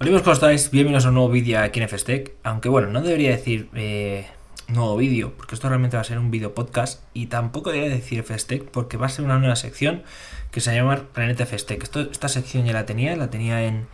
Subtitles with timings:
[0.00, 0.70] Hola, ¿cómo estáis?
[0.70, 2.34] Bienvenidos a un nuevo vídeo aquí en FSTech.
[2.44, 4.28] Aunque bueno, no debería decir eh,
[4.68, 7.02] nuevo vídeo, porque esto realmente va a ser un vídeo podcast.
[7.14, 10.04] Y tampoco debería decir FSTech, porque va a ser una nueva sección
[10.52, 11.82] que se llama Planeta FSTech.
[12.12, 13.88] esta sección ya la tenía, la tenía en,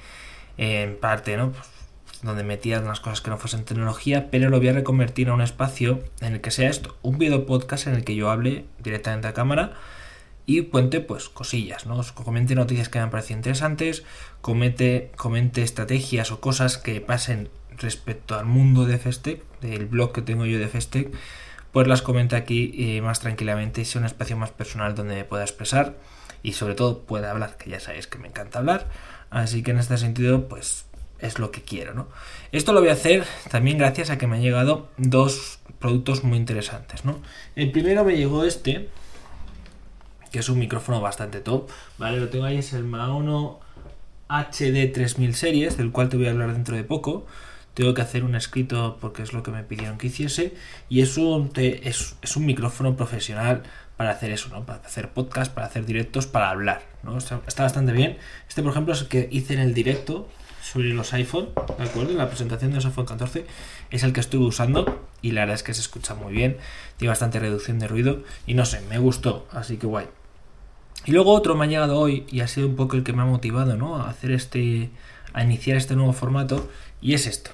[0.58, 1.52] en parte, ¿no?
[1.52, 1.66] Pues,
[2.20, 5.40] donde metía unas cosas que no fuesen tecnología, pero lo voy a reconvertir a un
[5.40, 9.28] espacio en el que sea esto, un video podcast en el que yo hable directamente
[9.28, 9.72] a cámara
[10.46, 12.00] y cuente pues cosillas, ¿no?
[12.14, 14.04] comente noticias que me han parecido interesantes,
[14.40, 17.48] comente, comente estrategias o cosas que pasen
[17.78, 21.12] respecto al mundo de Festec, del blog que tengo yo de Festec,
[21.72, 25.24] pues las comente aquí eh, más tranquilamente y sea un espacio más personal donde me
[25.24, 25.96] pueda expresar
[26.42, 28.88] y sobre todo pueda hablar, que ya sabéis que me encanta hablar,
[29.30, 30.84] así que en este sentido pues
[31.20, 32.08] es lo que quiero, ¿no?
[32.52, 36.36] Esto lo voy a hacer también gracias a que me han llegado dos productos muy
[36.36, 37.18] interesantes, ¿no?
[37.56, 38.88] El primero me llegó este,
[40.34, 42.18] que es un micrófono bastante top, ¿vale?
[42.18, 43.60] Lo tengo ahí, es el Maono
[44.28, 47.24] HD 3000 series, del cual te voy a hablar dentro de poco.
[47.74, 50.52] Tengo que hacer un escrito porque es lo que me pidieron que hiciese.
[50.88, 53.62] Y es un, es, un micrófono profesional
[53.96, 54.66] para hacer eso, ¿no?
[54.66, 57.16] Para hacer podcast, para hacer directos, para hablar, ¿no?
[57.16, 58.18] Está, bastante bien.
[58.48, 60.28] Este, por ejemplo, es el que hice en el directo
[60.64, 62.10] sobre los iPhone, ¿de acuerdo?
[62.10, 63.46] En la presentación de los iPhone 14
[63.92, 66.56] es el que estuve usando y la verdad es que se escucha muy bien,
[66.96, 70.06] tiene bastante reducción de ruido y no sé, me gustó, así que guay.
[71.04, 73.22] Y luego otro me ha llegado hoy y ha sido un poco el que me
[73.22, 73.96] ha motivado, ¿no?
[73.96, 74.90] A hacer este.
[75.32, 76.68] a iniciar este nuevo formato.
[77.00, 77.50] Y es esto.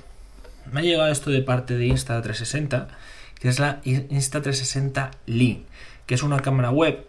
[0.70, 2.86] Me ha llegado esto de parte de Insta360,
[3.40, 5.64] que es la Insta360 Link,
[6.06, 7.06] que es una cámara web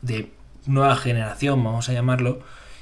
[0.00, 0.30] de
[0.66, 2.40] nueva generación, vamos a llamarlo,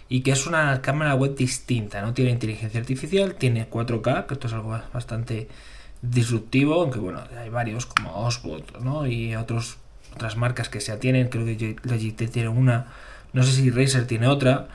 [0.09, 4.47] y que es una cámara web distinta, no tiene inteligencia artificial, tiene 4K, que esto
[4.47, 5.49] es algo bastante
[6.03, 9.07] disruptivo, aunque bueno, hay varios como Osbot, ¿no?
[9.07, 9.79] Y otros
[10.17, 12.87] otras marcas que se tienen, creo que Logitech tiene una,
[13.33, 14.69] no sé si Razer tiene otra,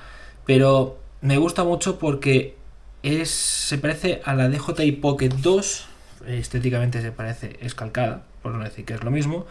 [0.45, 2.56] pero me gusta mucho porque
[3.03, 5.88] es se parece a la DJI Pocket 2,
[6.28, 9.45] estéticamente se parece, es calcada, por no decir que es lo mismo.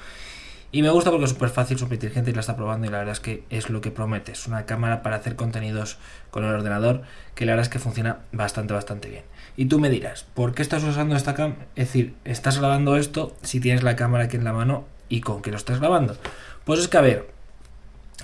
[0.73, 2.99] Y me gusta porque es súper fácil, súper inteligente y la está probando y la
[2.99, 4.31] verdad es que es lo que promete.
[4.31, 5.99] Es una cámara para hacer contenidos
[6.31, 7.03] con el ordenador
[7.35, 9.25] que la verdad es que funciona bastante, bastante bien.
[9.57, 11.67] Y tú me dirás, ¿por qué estás usando esta cámara?
[11.75, 15.43] Es decir, estás grabando esto si tienes la cámara aquí en la mano y con
[15.43, 16.17] que lo estés grabando.
[16.65, 17.29] Pues es que, a ver,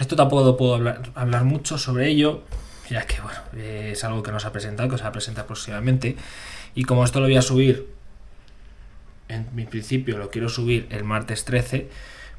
[0.00, 0.74] esto tampoco puedo
[1.14, 2.44] hablar, mucho sobre ello,
[2.88, 6.16] ya que, bueno, es algo que nos ha presentado, que se va a presentar próximamente.
[6.74, 7.88] Y como esto lo voy a subir,
[9.28, 11.90] en mi principio lo quiero subir el martes 13,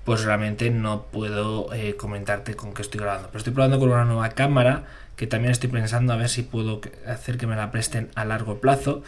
[0.05, 3.27] pues realmente no puedo eh, comentarte con qué estoy grabando.
[3.27, 4.85] Pero estoy probando con una nueva cámara
[5.17, 8.61] que también estoy pensando a ver si puedo hacer que me la presten a largo
[8.61, 9.03] plazo.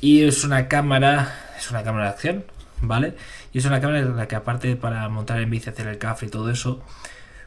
[0.00, 2.44] Y es una cámara, es una cámara de acción,
[2.80, 3.14] ¿vale?
[3.54, 6.26] Y es una cámara en la que aparte para montar en bici, hacer el café
[6.26, 6.82] y todo eso,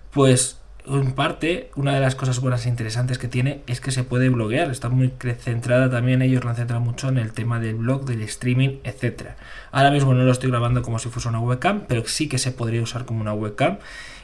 [0.10, 4.06] pues en parte, una de las cosas buenas e interesantes que tiene es que se
[4.06, 4.72] puede bloguear.
[4.72, 8.22] Está muy centrada también, ellos lo han centrado mucho en el tema del blog, del
[8.22, 9.36] streaming, etcétera.
[9.72, 12.52] Ahora mismo no lo estoy grabando como si fuese una webcam, pero sí que se
[12.52, 13.80] podría usar como una webcam.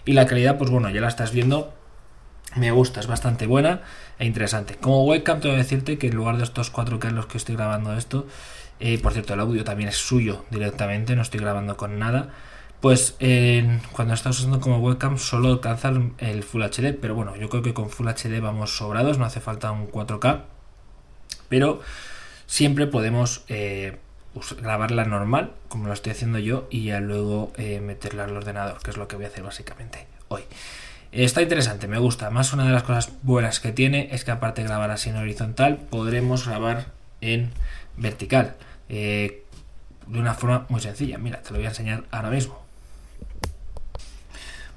[0.05, 1.73] Y la calidad, pues bueno, ya la estás viendo.
[2.55, 3.81] Me gusta, es bastante buena
[4.19, 4.75] e interesante.
[4.75, 7.55] Como webcam, tengo que decirte que en lugar de estos 4K en los que estoy
[7.55, 8.25] grabando esto,
[8.79, 12.29] eh, por cierto, el audio también es suyo directamente, no estoy grabando con nada.
[12.81, 13.15] Pues
[13.93, 17.73] cuando estás usando como webcam solo alcanza el Full HD, pero bueno, yo creo que
[17.73, 20.41] con Full HD vamos sobrados, no hace falta un 4K,
[21.47, 21.79] pero
[22.45, 23.99] siempre podemos eh,
[24.61, 28.91] grabarla normal, como lo estoy haciendo yo, y ya luego eh, meterla al ordenador, que
[28.91, 30.43] es lo que voy a hacer básicamente hoy.
[31.11, 32.31] Está interesante, me gusta.
[32.31, 35.17] Más una de las cosas buenas que tiene es que aparte de grabar así en
[35.17, 36.87] horizontal, podremos grabar
[37.21, 37.51] en
[37.97, 38.55] vertical.
[38.89, 39.43] Eh,
[40.07, 41.17] de una forma muy sencilla.
[41.17, 42.61] Mira, te lo voy a enseñar ahora mismo.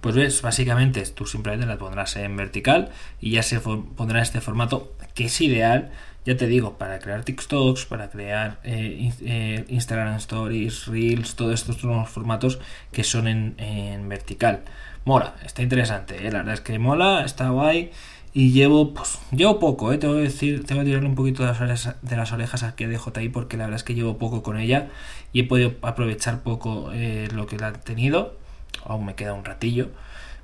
[0.00, 2.91] Pues ves, básicamente tú simplemente la pondrás en vertical
[3.21, 5.91] y ya se pondrá este formato que es ideal,
[6.25, 11.78] ya te digo, para crear TikToks, para crear eh, eh, Instagram Stories, Reels, todos estos
[12.09, 12.60] formatos
[12.93, 14.62] que son en, vertical.
[15.05, 17.91] Mola, está interesante, la verdad es que mola, está guay
[18.36, 19.97] y llevo, pues, llevo poco, ¿eh?
[19.97, 22.84] tengo que decir, tengo que tirarle un poquito de las, orejas, de las orejas aquí
[22.84, 24.90] a DJI porque la verdad es que llevo poco con ella
[25.32, 28.37] y he podido aprovechar poco eh, lo que la ha tenido.
[28.84, 29.88] Aún me queda un ratillo.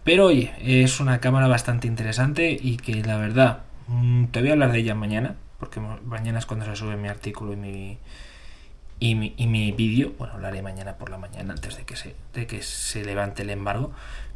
[0.04, 4.52] Pero oye, es una cámara bastante interesante y que la verdad, mm, te voy a
[4.52, 7.98] hablar de ella mañana, porque mañana es cuando se sube mi artículo y mi,
[9.00, 10.14] y mi, y mi vídeo.
[10.18, 13.50] Bueno, hablaré mañana por la mañana antes de que, se, de que se levante el
[13.50, 13.92] embargo.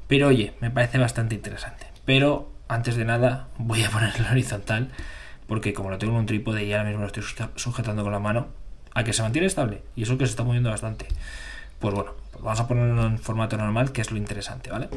[0.09, 1.87] Pero oye, me parece bastante interesante.
[2.05, 4.91] Pero antes de nada voy a ponerlo horizontal
[5.47, 7.25] porque como lo tengo en un trípode y ahora mismo lo estoy
[7.57, 8.49] sujetando con la mano
[8.95, 11.07] a que se mantiene estable y eso que se está moviendo bastante
[11.79, 14.89] pues bueno pues vamos a ponerlo en formato normal que es lo interesante vale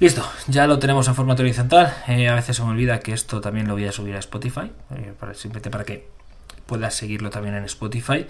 [0.00, 1.92] Listo, ya lo tenemos en formato horizontal.
[2.06, 4.70] Eh, a veces se me olvida que esto también lo voy a subir a Spotify,
[4.94, 6.08] eh, para, simplemente para que
[6.66, 8.24] puedas seguirlo también en Spotify.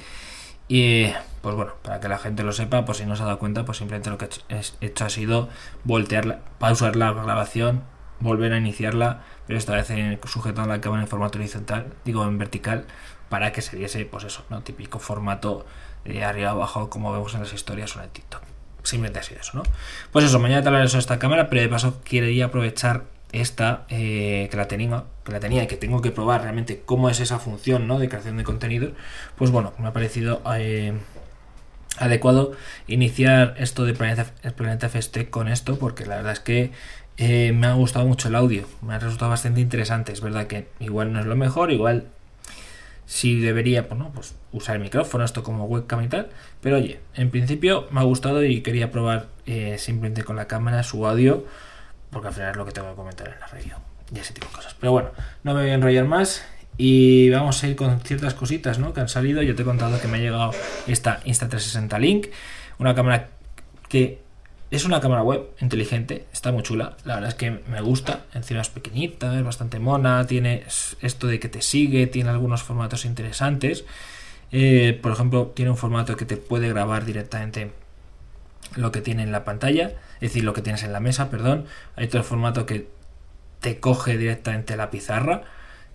[0.69, 1.07] Y
[1.41, 3.65] pues bueno, para que la gente lo sepa, pues si no se ha dado cuenta,
[3.65, 5.49] pues simplemente lo que he hecho ha sido
[5.85, 7.83] voltearla, pausar la grabación,
[8.21, 9.89] volver a iniciarla, pero esta vez
[10.27, 12.85] sujetando la cámara en formato horizontal, digo en vertical,
[13.29, 14.63] para que se diese, pues eso, ¿no?
[14.63, 15.65] Típico formato
[16.05, 18.43] de arriba abajo, como vemos en las historias o en el TikTok
[18.89, 19.63] simplemente ha sido eso, ¿no?
[20.13, 24.49] Pues eso, mañana te hablaré sobre esta cámara, pero de paso quería aprovechar esta eh,
[24.51, 27.39] que la tenía que la tenía y que tengo que probar realmente cómo es esa
[27.39, 27.99] función ¿no?
[27.99, 28.93] de creación de contenido
[29.37, 30.95] pues bueno me ha parecido eh,
[31.99, 32.53] adecuado
[32.87, 36.71] iniciar esto de Planeta, Planeta FST con esto porque la verdad es que
[37.19, 40.69] eh, me ha gustado mucho el audio me ha resultado bastante interesante es verdad que
[40.81, 42.07] igual no es lo mejor igual
[43.05, 46.29] si debería pues, pues, usar el micrófono, esto como webcam y tal.
[46.61, 49.29] Pero oye, en principio me ha gustado y quería probar
[49.79, 51.47] simplemente con la cámara su audio,
[52.11, 53.77] porque al final es lo que tengo que comentar en la review
[54.15, 54.75] y ese tipo de cosas.
[54.79, 55.11] Pero bueno,
[55.43, 56.45] no me voy a enrollar más
[56.77, 58.93] y vamos a ir con ciertas cositas ¿no?
[58.93, 59.43] que han salido.
[59.43, 60.53] Yo te he contado que me ha llegado
[60.87, 62.27] esta Insta360 Link,
[62.79, 63.29] una cámara
[63.89, 64.21] que
[64.71, 66.97] es una cámara web inteligente, está muy chula.
[67.05, 68.25] La verdad es que me gusta.
[68.35, 70.27] Encima es pequeñita, es bastante mona.
[70.27, 70.65] Tiene
[71.01, 73.85] esto de que te sigue, tiene algunos formatos interesantes.
[74.53, 77.73] Eh, por ejemplo, tiene un formato que te puede grabar directamente
[78.77, 81.67] lo que tiene en la pantalla, es decir, lo que tienes en la mesa, perdón.
[81.97, 82.89] Hay otro formato que
[83.61, 85.43] te coge directamente la pizarra.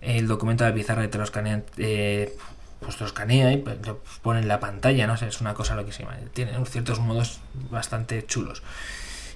[0.00, 2.36] El documento de la pizarra te lo escanea eh,
[2.84, 5.74] pues lo escanea y pues, lo pone en la pantalla, no sé, es una cosa
[5.74, 6.16] loquísima.
[6.32, 7.40] Tiene ciertos modos
[7.70, 8.62] bastante chulos.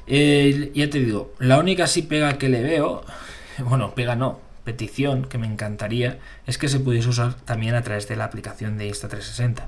[0.07, 3.05] ya te digo, la única sí pega que le veo,
[3.59, 8.07] bueno, pega no, petición que me encantaría, es que se pudiese usar también a través
[8.09, 9.63] de la aplicación de Insta360.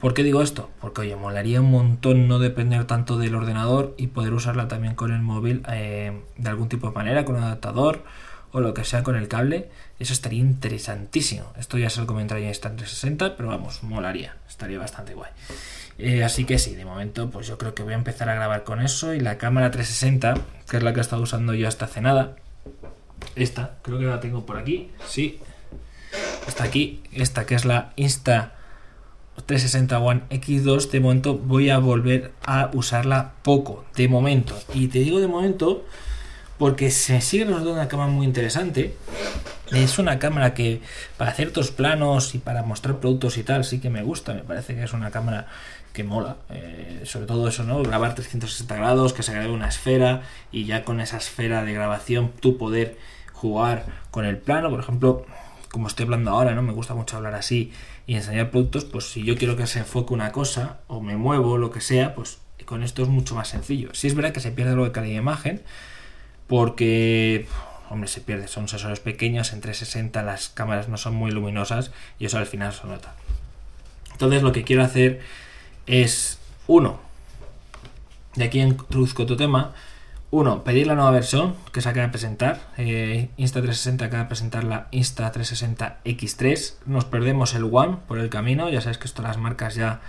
[0.00, 0.70] ¿Por qué digo esto?
[0.80, 5.12] Porque, oye, molaría un montón no depender tanto del ordenador y poder usarla también con
[5.12, 8.04] el móvil eh, de algún tipo de manera, con un adaptador
[8.52, 9.68] o lo que sea con el cable,
[9.98, 11.52] eso estaría interesantísimo.
[11.58, 15.30] Esto ya se lo comentaré en Insta 360, pero vamos, molaría, estaría bastante guay.
[15.98, 18.64] Eh, así que sí, de momento, pues yo creo que voy a empezar a grabar
[18.64, 19.14] con eso.
[19.14, 20.34] Y la cámara 360,
[20.70, 22.36] que es la que he estado usando yo hasta hace nada,
[23.34, 25.40] esta, creo que la tengo por aquí, sí,
[26.46, 28.54] está aquí, esta que es la Insta
[29.46, 34.58] 360 One X2, de momento voy a volver a usarla poco, de momento.
[34.74, 35.84] Y te digo de momento
[36.58, 38.94] porque se sigue resultando una cámara muy interesante.
[39.72, 40.80] Es una cámara que
[41.16, 44.34] para ciertos planos y para mostrar productos y tal sí que me gusta.
[44.34, 45.46] Me parece que es una cámara
[45.92, 46.36] que mola.
[46.50, 47.82] Eh, sobre todo eso, ¿no?
[47.82, 52.32] Grabar 360 grados, que se grabe una esfera y ya con esa esfera de grabación
[52.40, 52.96] tú poder
[53.32, 54.70] jugar con el plano.
[54.70, 55.26] Por ejemplo,
[55.70, 56.62] como estoy hablando ahora, ¿no?
[56.62, 57.72] Me gusta mucho hablar así
[58.06, 58.84] y enseñar productos.
[58.84, 62.14] Pues si yo quiero que se enfoque una cosa o me muevo, lo que sea,
[62.14, 63.94] pues con esto es mucho más sencillo.
[63.94, 65.62] Si es verdad que se pierde algo de calidad de imagen
[66.46, 67.46] porque,
[67.90, 72.26] hombre, se pierde, son sensores pequeños, en 360 las cámaras no son muy luminosas y
[72.26, 73.14] eso al final se nota.
[74.12, 75.20] Entonces lo que quiero hacer
[75.86, 77.00] es, uno,
[78.34, 79.74] de aquí introduzco otro tema,
[80.30, 82.60] uno, pedir la nueva versión que se acaba de presentar.
[82.76, 86.74] Eh, Insta360 acaba de presentar la Insta360 X3.
[86.86, 88.68] Nos perdemos el One por el camino.
[88.68, 90.00] Ya sabes que esto las marcas ya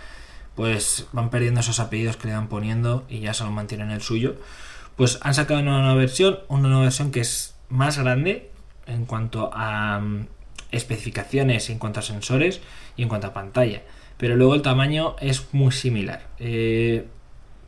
[0.56, 4.36] pues van perdiendo esos apellidos que le van poniendo y ya solo mantienen el suyo
[5.00, 8.52] pues han sacado una nueva versión, una nueva versión que es más grande
[8.86, 10.28] en cuanto a mm,
[10.74, 12.60] especificaciones, en cuanto a sensores
[12.98, 13.84] y en cuanto a pantalla.
[14.18, 16.28] Pero luego el tamaño es muy similar.
[16.38, 17.08] Eh,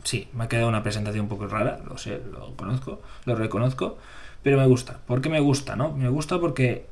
[0.04, 3.98] sí, me ha quedado una presentación un poco rara, lo sé, lo conozco, lo reconozco,
[4.44, 5.00] pero me gusta.
[5.06, 5.76] ¿Por qué me gusta?
[5.76, 5.92] ¿no?
[5.94, 6.88] Me gusta porque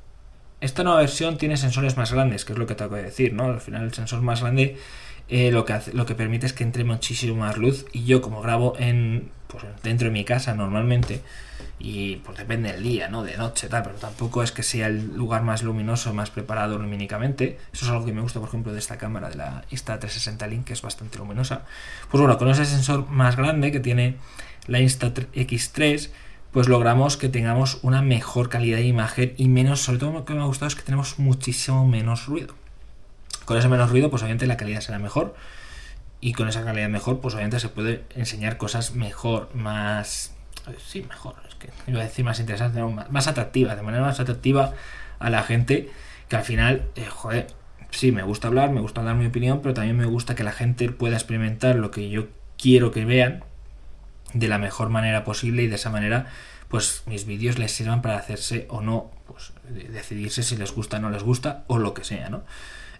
[0.62, 3.46] esta nueva versión tiene sensores más grandes, que es lo que tengo que decir, ¿no?
[3.46, 4.78] Al final el sensor más grande
[5.30, 8.42] eh, lo, que lo que permite es que entre muchísimo más luz y yo como
[8.42, 11.24] grabo en pues dentro de mi casa normalmente
[11.80, 13.24] y pues depende del día, ¿no?
[13.24, 17.58] De noche, tal, pero tampoco es que sea el lugar más luminoso, más preparado lumínicamente.
[17.74, 20.66] Eso es algo que me gusta, por ejemplo, de esta cámara, de la Insta360 Link,
[20.66, 21.64] que es bastante luminosa.
[22.12, 24.18] Pues bueno, con ese sensor más grande que tiene
[24.68, 26.12] la Insta-X3,
[26.52, 30.34] pues logramos que tengamos una mejor calidad de imagen y menos, sobre todo lo que
[30.34, 32.54] me ha gustado es que tenemos muchísimo menos ruido.
[33.46, 35.34] Con ese menos ruido, pues obviamente la calidad será mejor
[36.22, 40.34] y con esa calidad mejor, pues obviamente se puede enseñar cosas mejor, más...
[40.86, 44.74] Sí, mejor, es que iba a decir más interesante, más, atractiva, de manera más atractiva
[45.18, 45.90] a la gente,
[46.28, 47.48] que al final, eh, joder,
[47.90, 50.52] sí, me gusta hablar, me gusta dar mi opinión, pero también me gusta que la
[50.52, 53.44] gente pueda experimentar lo que yo quiero que vean
[54.34, 56.28] de la mejor manera posible y de esa manera
[56.68, 59.54] pues mis vídeos les sirvan para hacerse o no, pues
[59.90, 62.44] decidirse si les gusta o no les gusta o lo que sea, ¿no?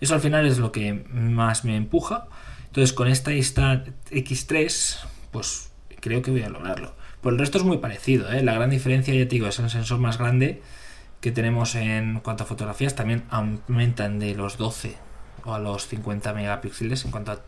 [0.02, 2.28] Eso al final es lo que más me empuja
[2.70, 4.98] entonces con esta Insta X3,
[5.32, 6.94] pues creo que voy a lograrlo.
[7.22, 8.44] Por el resto es muy parecido, ¿eh?
[8.44, 10.62] La gran diferencia, ya te digo, es el sensor más grande
[11.20, 12.96] que tenemos en cuanto a fotografías.
[12.96, 14.96] También aumentan de los 12
[15.46, 17.40] o a los 50 megapíxeles en cuanto a...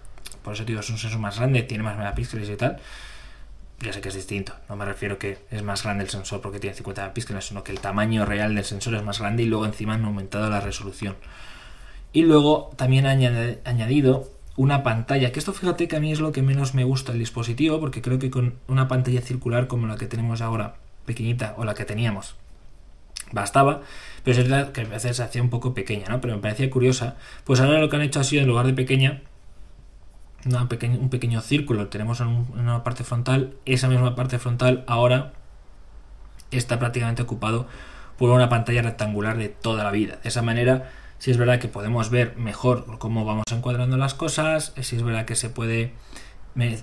[0.44, 2.80] Por eso te digo, es un sensor más grande, tiene más megapíxeles y tal.
[3.80, 6.60] Ya sé que es distinto, no me refiero que es más grande el sensor porque
[6.60, 9.66] tiene 50 megapíxeles, sino que el tamaño real del sensor es más grande y luego
[9.66, 11.16] encima han aumentado la resolución.
[12.12, 16.31] Y luego también han añadido una pantalla, que esto fíjate que a mí es lo
[16.31, 19.96] que menos me gusta el dispositivo, porque creo que con una pantalla circular como la
[19.96, 22.36] que tenemos ahora, pequeñita, o la que teníamos,
[23.31, 23.81] bastaba,
[24.24, 26.22] pero es verdad que a veces se hacía un poco pequeña, ¿no?
[26.22, 27.15] Pero me parecía curiosa.
[27.43, 29.22] Pues ahora lo que han hecho ha sido, en lugar de pequeña,
[30.46, 35.34] un pequeño círculo tenemos en, una parte frontal, esa misma parte frontal ahora
[36.50, 37.67] está prácticamente ocupado
[38.17, 40.17] por una pantalla rectangular de toda la vida.
[40.22, 40.91] De esa manera
[41.22, 45.25] si es verdad que podemos ver mejor cómo vamos encuadrando las cosas, si es verdad
[45.25, 45.94] que se puede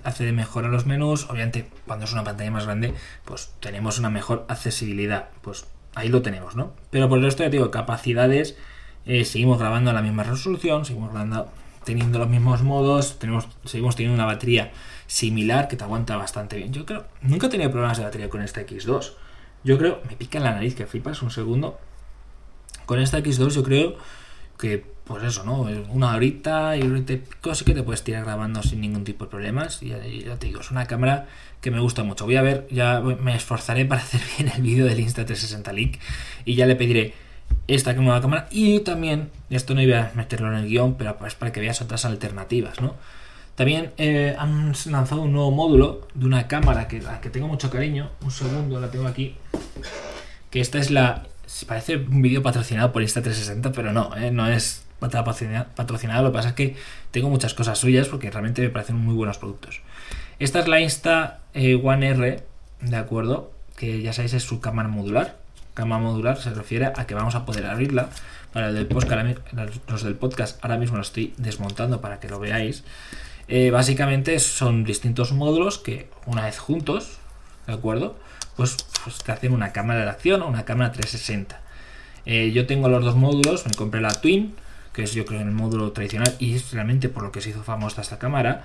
[0.04, 4.10] hacer mejor a los menús, obviamente cuando es una pantalla más grande, pues tenemos una
[4.10, 5.66] mejor accesibilidad, pues
[5.96, 6.72] ahí lo tenemos, ¿no?
[6.90, 8.56] Pero por el resto ya digo, capacidades,
[9.06, 11.10] eh, seguimos grabando a la misma resolución, seguimos
[11.82, 14.70] teniendo los mismos modos, tenemos, seguimos teniendo una batería
[15.08, 16.72] similar que te aguanta bastante bien.
[16.72, 19.14] Yo creo, nunca he tenido problemas de batería con esta X2.
[19.64, 21.80] Yo creo, me pica en la nariz que flipas un segundo.
[22.86, 23.96] Con esta X2 yo creo
[24.58, 25.62] que pues eso, ¿no?
[25.88, 29.30] Una horita y un pico sí que te puedes tirar grabando sin ningún tipo de
[29.30, 29.82] problemas.
[29.82, 31.26] Y ya, te digo, es una cámara
[31.62, 32.26] que me gusta mucho.
[32.26, 35.96] Voy a ver, ya me esforzaré para hacer bien el vídeo del Insta360 Link
[36.44, 37.14] y ya le pediré
[37.66, 41.34] esta nueva cámara y también, esto no iba a meterlo en el guion, pero pues
[41.34, 42.94] para que veas otras alternativas, ¿no?
[43.54, 48.10] También eh, han lanzado un nuevo módulo de una cámara que, que tengo mucho cariño.
[48.22, 49.36] Un segundo, la tengo aquí.
[50.50, 51.24] Que esta es la
[51.66, 54.30] parece un vídeo patrocinado por Insta360, pero no, ¿eh?
[54.30, 56.22] no es patrocinado.
[56.22, 56.76] Lo que pasa es que
[57.10, 59.80] tengo muchas cosas suyas porque realmente me parecen muy buenos productos.
[60.38, 62.42] Esta es la Insta eh, One R,
[62.80, 63.52] ¿de acuerdo?
[63.76, 65.36] Que ya sabéis es su cámara modular.
[65.74, 68.10] Cámara modular se refiere a que vamos a poder abrirla.
[68.52, 72.82] Para los del podcast ahora mismo lo estoy desmontando para que lo veáis.
[73.46, 77.18] Eh, básicamente son distintos módulos que una vez juntos,
[77.66, 78.16] ¿de acuerdo?
[78.58, 81.60] Pues, pues te hacen una cámara de acción o una cámara 360.
[82.26, 84.56] Eh, yo tengo los dos módulos, me compré la Twin,
[84.92, 87.62] que es yo creo el módulo tradicional y es realmente por lo que se hizo
[87.62, 88.64] famosa esta cámara.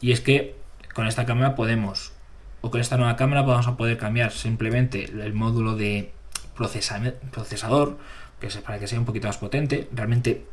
[0.00, 0.54] Y es que
[0.94, 2.12] con esta cámara podemos,
[2.60, 6.12] o con esta nueva cámara vamos a poder cambiar simplemente el módulo de
[6.54, 7.98] procesador,
[8.38, 9.88] que es para que sea un poquito más potente.
[9.92, 10.46] Realmente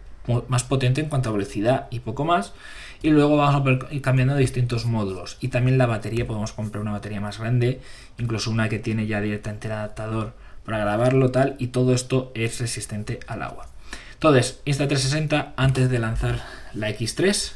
[0.47, 2.53] más potente en cuanto a velocidad y poco más.
[3.01, 5.37] Y luego vamos a ir cambiando distintos módulos.
[5.39, 7.79] Y también la batería, podemos comprar una batería más grande,
[8.17, 10.33] incluso una que tiene ya directamente el adaptador
[10.65, 11.55] para grabarlo tal.
[11.59, 13.67] Y todo esto es resistente al agua.
[14.13, 17.53] Entonces, Insta360 antes de lanzar la X3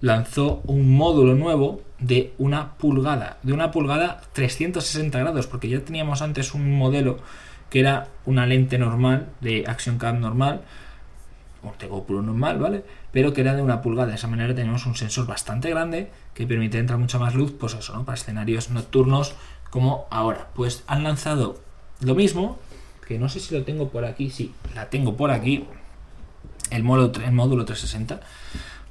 [0.00, 6.22] lanzó un módulo nuevo de una pulgada, de una pulgada 360 grados, porque ya teníamos
[6.22, 7.18] antes un modelo
[7.70, 10.62] que era una lente normal de Action Cam normal
[11.72, 12.84] tengo puro normal, ¿vale?
[13.12, 14.08] Pero que era de una pulgada.
[14.08, 17.74] De esa manera tenemos un sensor bastante grande que permite entrar mucha más luz, pues
[17.74, 18.04] eso, ¿no?
[18.04, 19.34] Para escenarios nocturnos
[19.70, 20.48] como ahora.
[20.54, 21.60] Pues han lanzado
[22.00, 22.58] lo mismo,
[23.06, 25.64] que no sé si lo tengo por aquí, sí, la tengo por aquí,
[26.70, 28.20] el módulo, el módulo 360,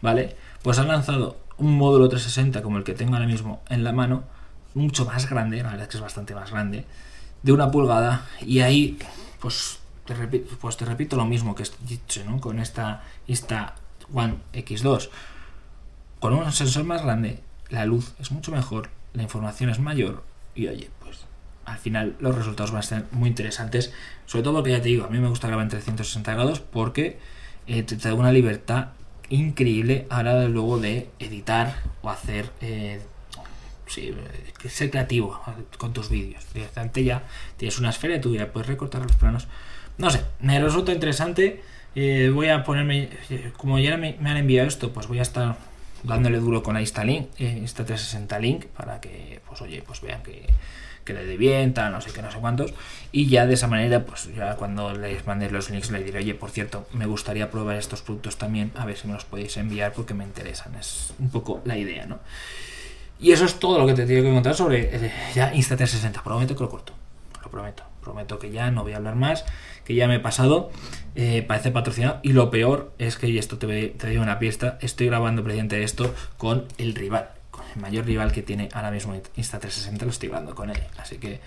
[0.02, 0.36] ¿vale?
[0.64, 4.24] Pues han lanzado un módulo 360 como el que tengo ahora mismo en la mano,
[4.74, 6.86] mucho más grande, la verdad es que es bastante más grande,
[7.44, 8.98] de una pulgada, y ahí,
[9.40, 9.80] pues
[10.62, 12.40] pues te repito lo mismo que he dicho, ¿no?
[12.40, 13.76] Con esta, esta
[14.14, 15.10] One X2.
[16.20, 20.68] Con un sensor más grande, la luz es mucho mejor, la información es mayor y
[20.68, 21.26] oye, pues
[21.66, 23.94] al final los resultados van a ser muy interesantes.
[24.26, 27.20] Sobre todo porque ya te digo, a mí me gusta grabar en 360 grados porque
[27.68, 28.90] eh, te, da una libertad
[29.30, 33.02] increíble ahora de luego de editar o hacer eh,
[33.98, 35.42] eh, ser creativo
[35.78, 36.44] con tus vídeos.
[36.54, 37.24] Directamente ya
[37.58, 39.48] tienes una esfera y tú ya puedes recortar los planos
[39.98, 41.62] no sé, me resulta interesante.
[41.96, 45.56] Eh, voy a ponerme, eh, como ya me, han enviado esto, pues voy a estar
[46.04, 50.22] dándole duro con la Instalink, eh, Insta 360 Link, para que, pues oye, pues vean
[50.22, 50.46] que,
[51.06, 52.74] que le dé bien, tal, no sé qué, no sé cuántos.
[53.14, 56.36] Y ya de esa manera, pues ya cuando les mandéis los links, les diré, oye,
[56.36, 59.94] por cierto, me gustaría probar estos productos también, a ver si me los podéis enviar
[59.94, 60.76] porque me interesan.
[60.76, 62.20] Es un poco la idea, ¿no?
[63.22, 66.22] Y eso es todo lo que te tengo que contar sobre ya Insta360.
[66.22, 66.92] Prometo que lo corto,
[67.42, 69.44] lo prometo prometo que ya no voy a hablar más,
[69.86, 70.72] que ya me he pasado,
[71.16, 74.78] eh, parece patrocinado y lo peor es que, y esto te, te doy una pista,
[74.82, 79.16] estoy grabando precisamente esto con el rival, con el mayor rival que tiene ahora mismo
[79.38, 81.40] Insta360, lo estoy grabando con él, así que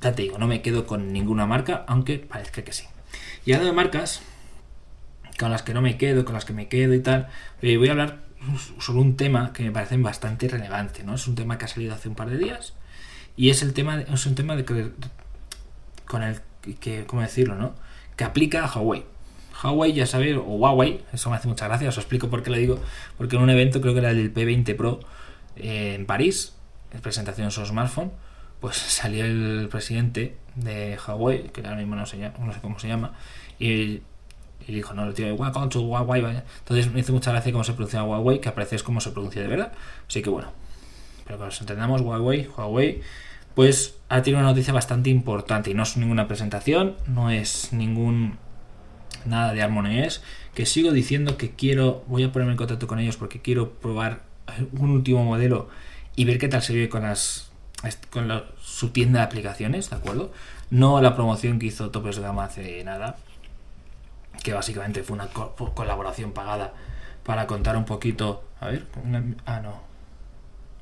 [0.00, 2.84] ya te digo, no me quedo con ninguna marca, aunque parezca que sí.
[3.46, 4.22] Y hablando de marcas,
[5.38, 7.28] con las que no me quedo, con las que me quedo y tal,
[7.62, 8.18] eh, voy a hablar
[8.80, 11.14] sobre un tema que me parece bastante relevante, ¿no?
[11.14, 12.74] Es un tema que ha salido hace un par de días
[13.36, 14.90] Y es el tema, es un tema de que,
[16.06, 17.74] con el que, ¿cómo decirlo, no?
[18.16, 19.04] Que aplica a Huawei.
[19.62, 22.56] Huawei, ya sabéis, o Huawei, eso me hace mucha gracia, os explico por qué lo
[22.56, 22.78] digo,
[23.16, 25.00] porque en un evento, creo que era el P20 Pro
[25.56, 26.54] eh, en París,
[26.92, 28.12] en presentación de su smartphone,
[28.60, 32.88] pues salió el presidente de Huawei, que ahora mismo no sé, no sé cómo se
[32.88, 33.12] llama,
[33.58, 34.02] y,
[34.66, 36.24] dijo, no, el tío, welcome to Huawei,
[36.58, 39.42] entonces me hizo mucha gracia cómo se pronuncia Huawei, que aparece es como se pronuncia
[39.42, 39.72] de verdad,
[40.08, 40.52] así que bueno,
[41.24, 43.02] pero que nos entendamos, Huawei, Huawei,
[43.54, 48.38] pues ha tenido una noticia bastante importante y no es ninguna presentación, no es ningún
[49.24, 50.22] nada de armonés,
[50.54, 54.22] que sigo diciendo que quiero, voy a ponerme en contacto con ellos porque quiero probar
[54.72, 55.68] un último modelo
[56.16, 57.50] y ver qué tal se ve con las
[58.10, 58.30] con
[58.60, 60.32] su tienda de aplicaciones, ¿de acuerdo?
[60.70, 63.16] No la promoción que hizo Topes de Gama hace nada,
[64.44, 66.74] que básicamente fue una colaboración pagada
[67.24, 68.44] para contar un poquito.
[68.60, 68.86] A ver,
[69.46, 69.80] ah, no.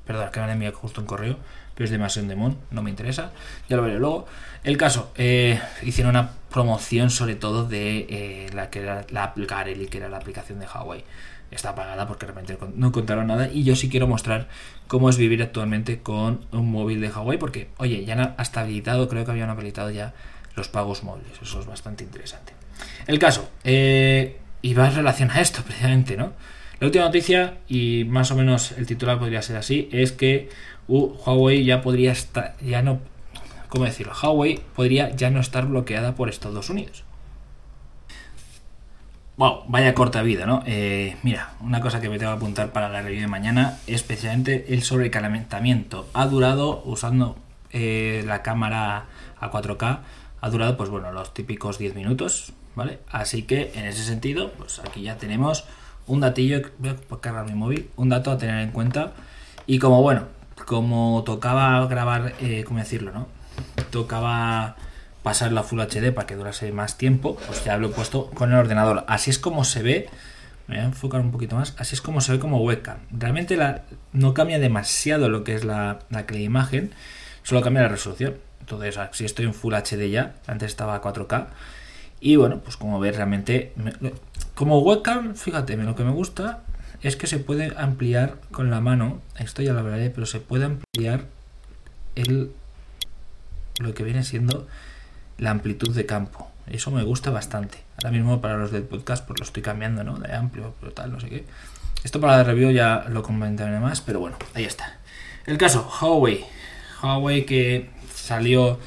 [0.06, 1.38] Perdón, que me han justo un correo
[1.84, 3.32] es de Mason Demon, no me interesa,
[3.68, 4.26] ya lo veré luego.
[4.64, 9.86] El caso, eh, hicieron una promoción sobre todo de eh, la que era la Garely,
[9.86, 11.04] que era la aplicación de Huawei.
[11.50, 14.48] Está apagada porque realmente no contaron nada y yo sí quiero mostrar
[14.86, 19.08] cómo es vivir actualmente con un móvil de Huawei porque, oye, ya han hasta habilitado,
[19.08, 20.14] creo que habían habilitado ya
[20.54, 22.52] los pagos móviles, eso es bastante interesante.
[23.06, 26.32] El caso, eh, y va en relación a esto precisamente, ¿no?
[26.80, 30.48] La última noticia, y más o menos el titular podría ser así, es que
[30.90, 32.98] Huawei ya podría estar, ya no,
[33.68, 34.12] ¿cómo decirlo?
[34.20, 37.04] Huawei podría ya no estar bloqueada por Estados Unidos.
[39.36, 40.62] Wow, vaya corta vida, ¿no?
[40.66, 44.74] Eh, mira, una cosa que me tengo que apuntar para la review de mañana, especialmente
[44.74, 46.06] el sobrecalentamiento.
[46.12, 47.38] Ha durado, usando
[47.70, 49.06] eh, la cámara
[49.40, 50.00] a 4K,
[50.42, 52.98] ha durado, pues bueno, los típicos 10 minutos, ¿vale?
[53.10, 55.64] Así que en ese sentido, pues aquí ya tenemos
[56.06, 59.12] un datillo, voy a cargar mi móvil, un dato a tener en cuenta.
[59.66, 60.24] Y como bueno,
[60.64, 63.28] como tocaba grabar, eh, ¿cómo decirlo, no?
[63.90, 64.76] Tocaba
[65.22, 68.52] pasar la Full HD para que durase más tiempo, pues ya lo he puesto con
[68.52, 69.04] el ordenador.
[69.08, 70.08] Así es como se ve,
[70.66, 72.98] me voy a enfocar un poquito más, así es como se ve como webcam.
[73.10, 76.92] Realmente la, no cambia demasiado lo que es la, la imagen,
[77.42, 78.36] solo cambia la resolución.
[78.60, 81.48] Entonces, si estoy en Full HD ya, antes estaba a 4K.
[82.20, 83.72] Y bueno, pues como ves, realmente,
[84.54, 86.62] como webcam, fíjate, lo que me gusta
[87.02, 90.66] es que se puede ampliar con la mano, esto ya lo veré, pero se puede
[90.66, 91.24] ampliar
[92.14, 92.52] el
[93.78, 94.66] lo que viene siendo
[95.38, 96.50] la amplitud de campo.
[96.66, 97.78] Eso me gusta bastante.
[97.96, 100.18] Ahora mismo para los del podcast pues lo estoy cambiando, ¿no?
[100.18, 101.44] De amplio, pero tal, no sé qué.
[102.04, 104.98] Esto para la review ya lo comentaré más, pero bueno, ahí está.
[105.46, 106.44] El caso, Huawei.
[107.02, 108.78] Huawei que salió,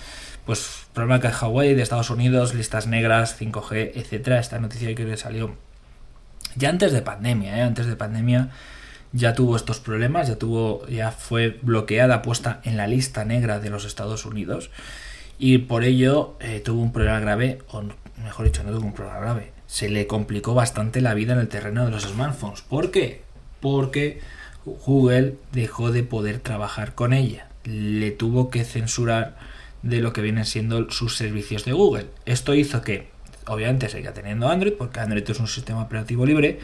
[0.46, 4.40] pues, problema que Huawei de Estados Unidos, listas negras, 5G, etcétera.
[4.40, 5.56] Esta noticia que salió
[6.56, 7.62] ya antes de pandemia, ¿eh?
[7.62, 8.50] antes de pandemia
[9.12, 13.70] ya tuvo estos problemas, ya tuvo, ya fue bloqueada, puesta en la lista negra de
[13.70, 14.72] los Estados Unidos
[15.38, 17.84] y por ello eh, tuvo un problema grave, o
[18.24, 21.48] mejor dicho, no tuvo un problema grave, se le complicó bastante la vida en el
[21.48, 22.62] terreno de los smartphones.
[22.62, 23.22] ¿Por qué?
[23.60, 24.20] Porque
[24.66, 29.38] Google dejó de poder trabajar con ella, le tuvo que censurar
[29.84, 32.08] de lo que vienen siendo sus servicios de Google.
[32.26, 33.13] Esto hizo que
[33.48, 36.60] obviamente seguía teniendo Android, porque Android es un sistema operativo libre,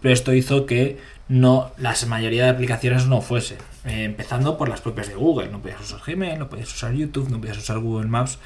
[0.00, 4.80] pero esto hizo que no la mayoría de aplicaciones no fuesen, eh, empezando por las
[4.80, 5.48] propias de Google.
[5.48, 8.38] No podías usar Gmail, no podías usar YouTube, no podías usar Google Maps,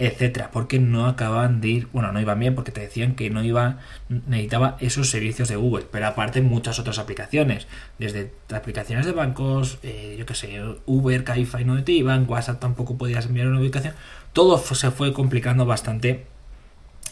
[0.00, 3.44] etcétera, porque no acaban de ir, bueno, no iban bien porque te decían que no
[3.44, 7.66] iba, necesitaba esos servicios de Google, pero aparte muchas otras aplicaciones,
[7.98, 12.96] desde aplicaciones de bancos, eh, yo que sé, Uber, Cabify no te iban, WhatsApp tampoco
[12.96, 13.92] podías enviar una ubicación,
[14.32, 16.24] todo se fue complicando bastante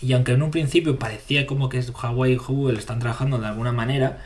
[0.01, 3.73] y aunque en un principio parecía como que Huawei y Google están trabajando de alguna
[3.73, 4.19] manera,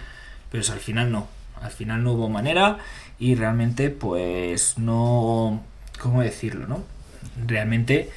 [0.50, 1.28] pero al final no.
[1.60, 2.78] Al final no hubo manera
[3.18, 5.62] y realmente pues no...
[6.00, 6.82] ¿Cómo decirlo, no?
[7.46, 8.10] Realmente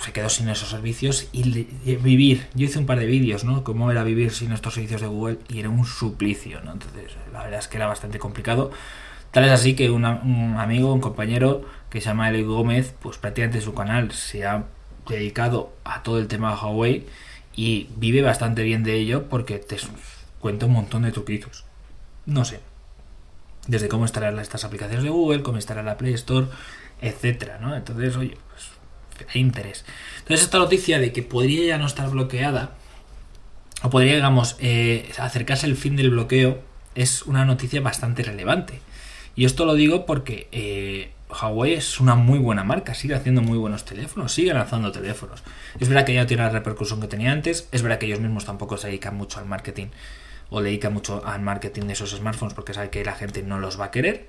[0.00, 2.46] se quedó sin esos servicios y, vivir.
[2.54, 3.64] Yo hice un par de vídeos, ¿no?
[3.64, 6.72] Cómo era vivir sin estos servicios de Google y era un suplicio, ¿no?
[6.72, 8.70] Entonces, la verdad es que era bastante complicado.
[9.32, 13.60] Tal es así que un amigo, un compañero que se llama Eli Gómez, pues prácticamente
[13.60, 14.64] su canal se ha
[15.16, 17.06] dedicado a todo el tema de Huawei
[17.54, 19.76] y vive bastante bien de ello porque te
[20.38, 21.64] cuenta un montón de truquitos.
[22.26, 22.60] No sé.
[23.66, 26.46] Desde cómo instalar estas aplicaciones de Google, cómo instalar la Play Store,
[27.00, 27.76] etcétera, ¿no?
[27.76, 29.84] Entonces, oye, pues hay interés.
[30.18, 32.74] Entonces, esta noticia de que podría ya no estar bloqueada,
[33.82, 36.62] o podría, digamos, eh, acercarse el fin del bloqueo,
[36.94, 38.80] es una noticia bastante relevante.
[39.36, 43.58] Y esto lo digo porque eh, Huawei es una muy buena marca, sigue haciendo muy
[43.58, 45.42] buenos teléfonos, sigue lanzando teléfonos.
[45.78, 48.20] Es verdad que ya no tiene la repercusión que tenía antes, es verdad que ellos
[48.20, 49.86] mismos tampoco se dedican mucho al marketing
[50.50, 53.80] o dedican mucho al marketing de esos smartphones porque sabe que la gente no los
[53.80, 54.26] va a querer,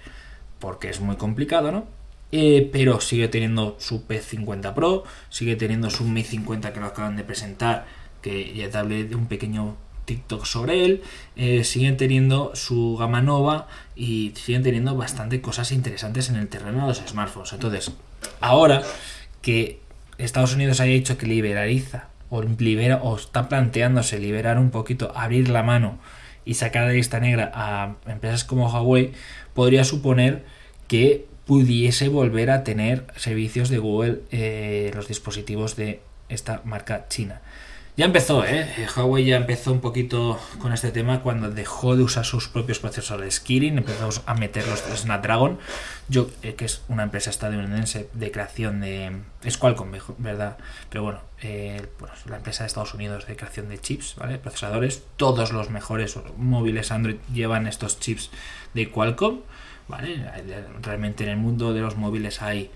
[0.60, 2.02] porque es muy complicado, ¿no?
[2.32, 7.16] eh, pero sigue teniendo su P50 Pro, sigue teniendo su Mi 50 que lo acaban
[7.18, 7.86] de presentar,
[8.22, 11.04] que ya te hablé de un pequeño TikTok sobre él,
[11.36, 16.82] eh, siguen teniendo su gama nova y siguen teniendo bastante cosas interesantes en el terreno
[16.82, 17.54] de los smartphones.
[17.54, 17.92] Entonces,
[18.40, 18.84] ahora
[19.42, 19.80] que
[20.18, 25.50] Estados Unidos haya dicho que liberaliza o, libera, o está planteándose liberar un poquito, abrir
[25.50, 26.00] la mano
[26.46, 29.12] y sacar de lista negra a empresas como Huawei,
[29.54, 30.46] podría suponer
[30.88, 37.42] que pudiese volver a tener servicios de Google eh, los dispositivos de esta marca china.
[37.98, 38.68] Ya empezó, ¿eh?
[38.96, 43.42] Huawei ya empezó un poquito con este tema cuando dejó de usar sus propios procesadores
[43.42, 45.60] Kirin, empezó a meter los Snapdragon,
[46.08, 49.18] yo, eh, que es una empresa estadounidense de creación de...
[49.44, 50.58] es Qualcomm, ¿verdad?
[50.90, 54.38] Pero bueno, eh, pues la empresa de Estados Unidos de creación de chips, ¿vale?
[54.38, 58.30] Procesadores, todos los mejores móviles Android llevan estos chips
[58.74, 59.42] de Qualcomm,
[59.90, 60.24] ¿vale?
[60.82, 62.72] Realmente en el mundo de los móviles hay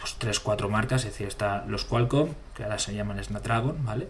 [0.00, 4.08] pues 3-4 marcas, es decir, está los Qualcomm, que ahora se llaman Snapdragon, ¿vale?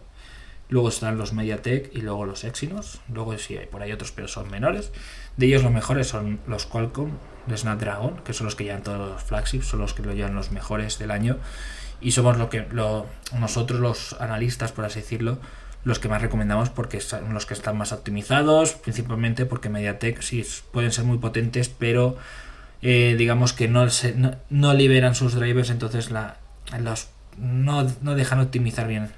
[0.69, 3.01] Luego están los MediaTek y luego los Exynos.
[3.13, 4.93] Luego sí hay por ahí otros, pero son menores.
[5.37, 7.13] De ellos los mejores son los Qualcomm
[7.47, 10.35] de Snapdragon, que son los que llevan todos los flagships, son los que lo llevan
[10.35, 11.39] los mejores del año.
[12.01, 13.07] Y somos lo que lo,
[13.39, 15.39] nosotros los analistas, por así decirlo,
[15.85, 20.45] los que más recomendamos porque son los que están más optimizados, principalmente porque MediaTek sí
[20.73, 22.17] pueden ser muy potentes, pero
[22.83, 24.15] eh, digamos que no, se,
[24.51, 26.39] no, liberan sus drivers, entonces la,
[26.81, 29.11] los no, dejan optimizar bien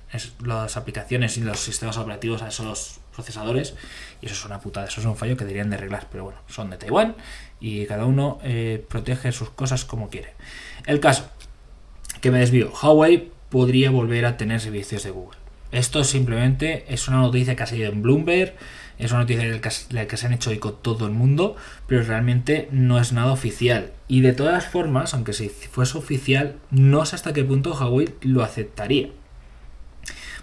[0.44, 3.74] las aplicaciones y los sistemas operativos a esos procesadores
[4.20, 6.38] y eso es una putada, eso es un fallo que deberían de arreglar, pero bueno,
[6.48, 7.16] son de Taiwán
[7.61, 10.35] y cada uno eh, protege sus cosas como quiere.
[10.87, 11.28] El caso,
[12.20, 15.38] que me desvío, Huawei podría volver a tener servicios de Google.
[15.70, 18.54] Esto simplemente es una noticia que ha salido en Bloomberg,
[18.99, 21.57] es una noticia la que se han hecho eco todo el mundo,
[21.87, 23.93] pero realmente no es nada oficial.
[24.09, 28.43] Y de todas formas, aunque si fuese oficial, no sé hasta qué punto Huawei lo
[28.43, 29.11] aceptaría.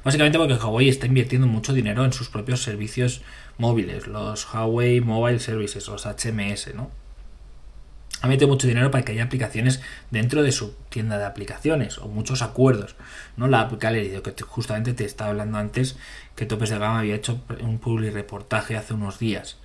[0.03, 3.23] Básicamente porque Huawei está invirtiendo mucho dinero en sus propios servicios
[3.57, 6.91] móviles, los Huawei Mobile Services, los HMS, ¿no?
[8.25, 12.07] Ha metido mucho dinero para que haya aplicaciones dentro de su tienda de aplicaciones o
[12.07, 12.95] muchos acuerdos.
[13.37, 13.47] ¿no?
[13.47, 15.95] La App Gallery, que justamente te estaba hablando antes,
[16.35, 19.57] que Topes de Gama había hecho un public reportaje hace unos días.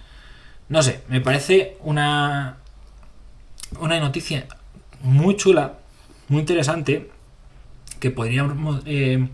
[0.68, 2.58] No sé, me parece una,
[3.80, 4.46] una noticia
[5.00, 5.78] muy chula,
[6.28, 7.10] muy interesante,
[7.98, 9.26] que podríamos eh,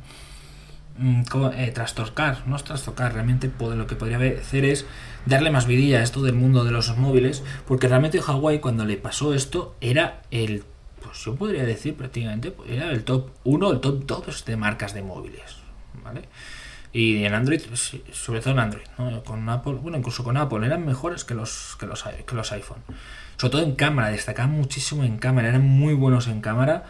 [0.99, 1.23] mm,
[1.57, 4.87] eh, trastorcar, no es trastorcar, realmente lo que podría hacer es
[5.27, 8.97] darle más vidilla a esto del mundo de los móviles, porque realmente Huawei cuando le
[8.97, 10.65] pasó esto era el,
[11.03, 14.95] pues yo podría decir prácticamente, pues era el top 1, el top 2 de marcas
[14.95, 15.57] de móviles,
[16.03, 16.23] ¿vale?
[16.93, 17.61] Y en Android,
[18.13, 18.87] sobre todo en Android,
[19.27, 22.79] con Apple, bueno, incluso con Apple, eran mejores que los, que los, que los iPhone.
[23.37, 26.85] Sobre todo en cámara, destacaban muchísimo en cámara, eran muy buenos en cámara.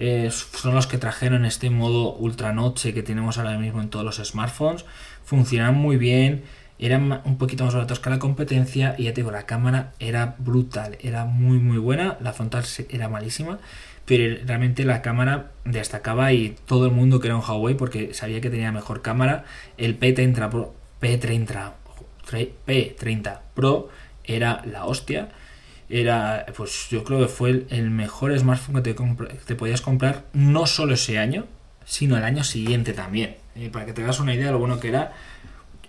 [0.00, 4.04] Eh, son los que trajeron este modo ultra noche que tenemos ahora mismo en todos
[4.04, 4.84] los smartphones.
[5.24, 6.42] Funcionan muy bien
[6.86, 10.34] eran un poquito más baratos que la competencia y ya te digo, la cámara era
[10.38, 13.58] brutal, era muy muy buena, la frontal era malísima,
[14.04, 18.40] pero realmente la cámara destacaba y todo el mundo que era un Huawei porque sabía
[18.40, 19.44] que tenía mejor cámara,
[19.78, 21.72] el P30 Pro, P30,
[22.66, 23.88] P30 Pro
[24.24, 25.28] era la hostia.
[25.88, 30.24] Era, pues yo creo que fue el, mejor smartphone que te, que te podías comprar
[30.32, 31.44] no solo ese año,
[31.84, 33.36] sino el año siguiente también.
[33.54, 35.12] Eh, para que te hagas una idea de lo bueno que era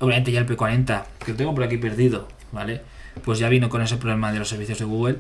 [0.03, 2.81] obviamente ya el P40, que lo tengo por aquí perdido, ¿vale?
[3.23, 5.17] Pues ya vino con ese problema de los servicios de Google,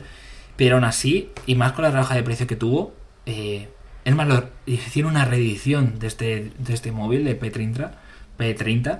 [0.57, 2.93] pero aún así, y más con la rebaja de precio que tuvo,
[3.25, 3.69] eh,
[4.03, 7.91] es más, lo, hicieron una reedición de este, de este móvil de P30,
[8.37, 8.99] P30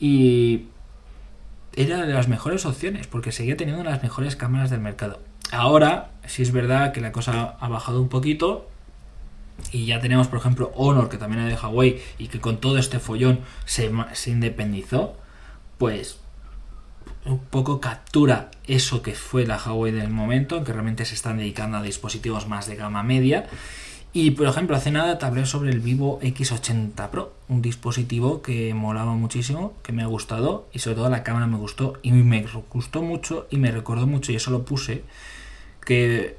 [0.00, 0.68] y
[1.74, 5.20] era de las mejores opciones, porque seguía teniendo las mejores cámaras del mercado.
[5.50, 8.70] Ahora, sí es verdad que la cosa ha bajado un poquito,
[9.70, 12.78] y ya tenemos, por ejemplo, Honor, que también era de Huawei y que con todo
[12.78, 15.16] este follón se, se independizó,
[15.78, 16.18] pues
[17.24, 21.78] un poco captura eso que fue la Huawei del momento, que realmente se están dedicando
[21.78, 23.46] a dispositivos más de gama media.
[24.12, 28.74] Y por ejemplo, hace nada te hablé sobre el Vivo X80 Pro, un dispositivo que
[28.74, 32.44] molaba muchísimo, que me ha gustado y sobre todo la cámara me gustó y me
[32.68, 35.04] gustó mucho y me recordó mucho, y eso lo puse,
[35.86, 36.36] que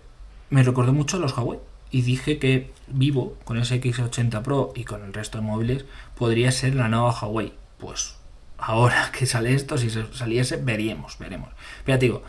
[0.52, 1.60] me recordó mucho a los Huawei
[1.94, 5.86] y dije que Vivo con ese X80 Pro y con el resto de móviles
[6.18, 7.54] podría ser la nueva Huawei.
[7.78, 8.18] Pues
[8.58, 11.50] ahora que sale esto, si saliese, veríamos, veremos.
[11.86, 12.24] Pero digo,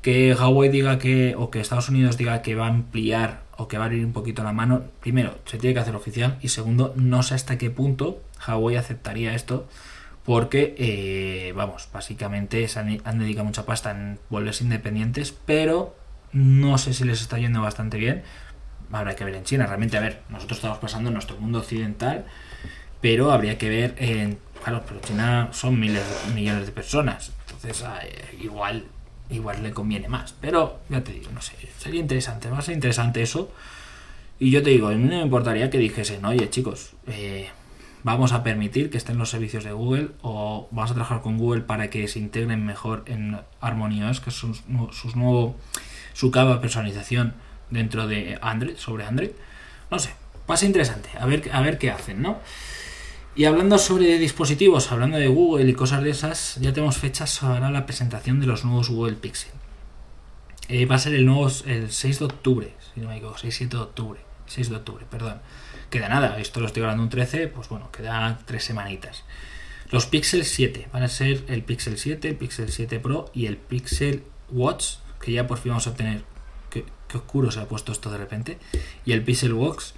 [0.00, 3.78] que Huawei diga que, o que Estados Unidos diga que va a ampliar o que
[3.78, 6.94] va a ir un poquito la mano, primero, se tiene que hacer oficial y segundo,
[6.96, 9.68] no sé hasta qué punto Huawei aceptaría esto
[10.24, 15.96] porque, eh, vamos, básicamente han, dedicado mucha pasta en volverse independientes, pero
[16.32, 18.22] no sé si les está yendo bastante bien
[18.92, 19.66] habrá que ver en China.
[19.66, 22.24] Realmente, a ver, nosotros estamos pasando en nuestro mundo occidental,
[23.00, 24.38] pero habría que ver en.
[24.62, 27.32] Claro, pero China son miles de millones de personas.
[27.46, 27.84] Entonces,
[28.40, 28.84] igual,
[29.30, 30.34] igual le conviene más.
[30.40, 33.50] Pero, ya te digo, no sé, sería interesante, va a ser interesante eso.
[34.38, 37.50] Y yo te digo, a mí no me importaría que dijesen, oye chicos, eh,
[38.02, 41.62] vamos a permitir que estén los servicios de Google o vamos a trabajar con Google
[41.62, 44.54] para que se integren mejor en OS, que es su,
[44.92, 45.56] sus nuevo,
[46.14, 47.34] su capa de personalización
[47.70, 49.30] dentro de Android, sobre Android.
[49.90, 50.10] No sé,
[50.46, 52.38] pasa interesante, a ver, a ver qué hacen, ¿no?
[53.34, 57.70] Y hablando sobre dispositivos, hablando de Google y cosas de esas, ya tenemos fechas para
[57.70, 59.52] la presentación de los nuevos Google Pixel.
[60.68, 63.68] Eh, va a ser el nuevo el 6 de octubre, si no me equivoco, 6-7
[63.68, 64.20] de octubre.
[64.46, 65.40] 6 de octubre, perdón
[65.90, 69.24] queda nada, esto lo estoy hablando un 13, pues bueno, queda tres semanitas.
[69.90, 73.56] Los Pixel 7 van a ser el Pixel 7, el Pixel 7 Pro y el
[73.56, 76.22] Pixel Watch, que ya por fin vamos a tener.
[77.10, 78.58] Qué, oscuro se ha puesto esto de repente.
[79.04, 79.92] Y el Pixel Watch,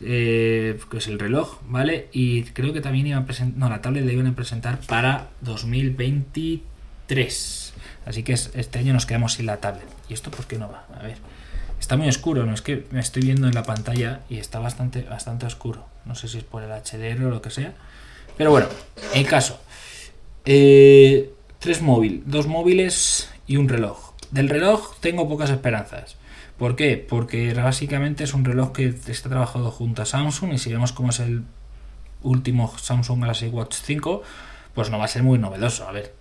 [0.00, 2.08] eh, que es el reloj, ¿vale?
[2.12, 3.58] Y creo que también iban a presentar.
[3.58, 7.72] No, la tablet la iban a presentar para 2023.
[8.06, 9.88] Así que este año nos quedamos sin la tablet.
[10.08, 10.86] ¿Y esto por qué no va?
[10.98, 11.16] A ver.
[11.80, 15.02] Está muy oscuro, no es que me estoy viendo en la pantalla y está bastante,
[15.02, 15.86] bastante oscuro.
[16.04, 17.72] No sé si es por el HDR o lo que sea.
[18.36, 18.68] Pero bueno,
[19.14, 19.60] en caso.
[20.44, 24.12] Eh, tres móviles, dos móviles y un reloj.
[24.30, 26.16] Del reloj tengo pocas esperanzas.
[26.58, 26.96] ¿Por qué?
[26.96, 31.10] Porque básicamente es un reloj que está trabajado junto a Samsung y si vemos cómo
[31.10, 31.44] es el
[32.22, 34.22] último Samsung Galaxy Watch 5,
[34.74, 35.88] pues no va a ser muy novedoso.
[35.88, 36.14] A ver,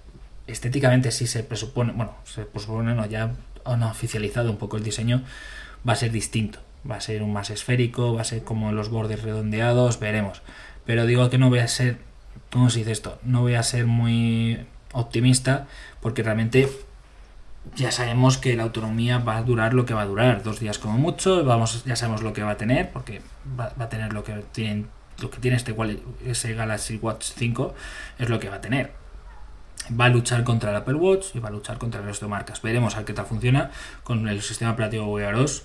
[0.46, 3.34] estéticamente sí se presupone, bueno, se presupone, no, ya
[3.66, 5.24] han oficializado un poco el diseño,
[5.88, 6.60] va a ser distinto.
[6.90, 10.44] Va a ser un más esférico, va a ser como los bordes redondeados, veremos.
[10.86, 11.98] Pero digo que no voy a ser,
[12.52, 13.20] ¿cómo se dice esto?
[13.24, 14.60] No voy a ser muy
[14.94, 15.68] optimista
[16.00, 16.70] porque realmente
[17.76, 20.80] ya sabemos que la autonomía va a durar lo que va a durar, dos días
[20.80, 23.22] como mucho, vamos, ya sabemos lo que va a tener, porque
[23.60, 24.86] va, a tener lo que tiene,
[25.20, 25.76] lo que tiene este
[26.26, 27.76] ese Galaxy Watch 5,
[28.20, 28.92] es lo que va a tener
[30.00, 32.30] va a luchar contra el Apple Watch y va a luchar contra el resto de
[32.32, 32.62] marcas.
[32.62, 33.72] Veremos a qué tal funciona
[34.04, 35.64] con el sistema operativo Wear OS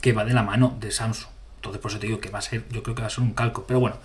[0.00, 1.30] que va de la mano de Samsung.
[1.56, 3.22] Entonces, por eso te digo que va a ser, yo creo que va a ser
[3.22, 3.64] un calco.
[3.66, 3.96] Pero bueno,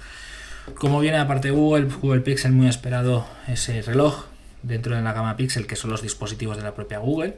[0.76, 4.26] como viene aparte de Google, Google Pixel muy esperado ese reloj
[4.66, 7.38] dentro de la gama Pixel, que son los dispositivos de la propia Google,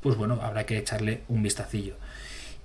[0.00, 1.96] pues bueno, habrá que echarle un vistacillo.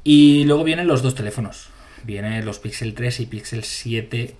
[0.03, 1.69] Y luego vienen los dos teléfonos.
[2.03, 4.35] Vienen los Pixel 3 y Pixel 7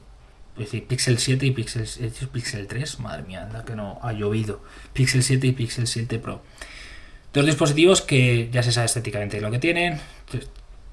[0.58, 1.88] es decir, Pixel 7 y Pixel,
[2.32, 4.64] Pixel 3, madre mía, anda que no ha llovido.
[4.94, 6.42] Pixel 7 y Pixel 7 Pro.
[7.32, 10.00] Dos dispositivos que ya se sabe estéticamente lo que tienen.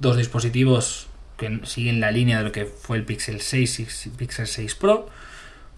[0.00, 1.06] Dos dispositivos
[1.38, 5.08] que siguen la línea de lo que fue el Pixel 6 y Pixel 6 Pro.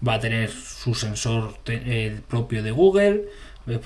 [0.05, 1.57] Va a tener su sensor
[2.27, 3.25] propio de Google.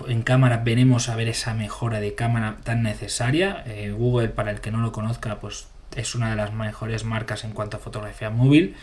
[0.08, 3.64] En cámara veremos a ver esa mejora de cámara tan necesaria.
[3.66, 7.44] Eh, Google, para el que no lo conozca, pues es una de las mejores marcas
[7.44, 8.76] en cuanto a fotografía móvil.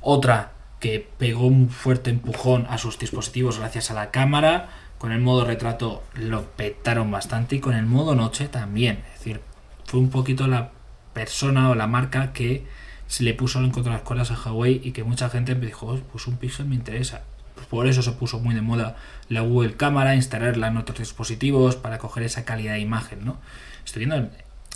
[0.00, 4.68] Otra que pegó un fuerte empujón a sus dispositivos gracias a la cámara.
[4.98, 9.04] Con el modo retrato lo petaron bastante y con el modo noche también.
[9.12, 9.40] Es decir,
[9.84, 10.70] fue un poquito la
[11.12, 12.66] persona o la marca que
[13.12, 16.00] se le puso en contra las cuerdas a Huawei y que mucha gente me dijo,
[16.10, 17.24] pues un Pixel me interesa.
[17.54, 18.96] Pues por eso se puso muy de moda
[19.28, 23.36] la Google Cámara, instalarla en otros dispositivos para coger esa calidad de imagen, ¿no?
[23.84, 24.30] Estoy viendo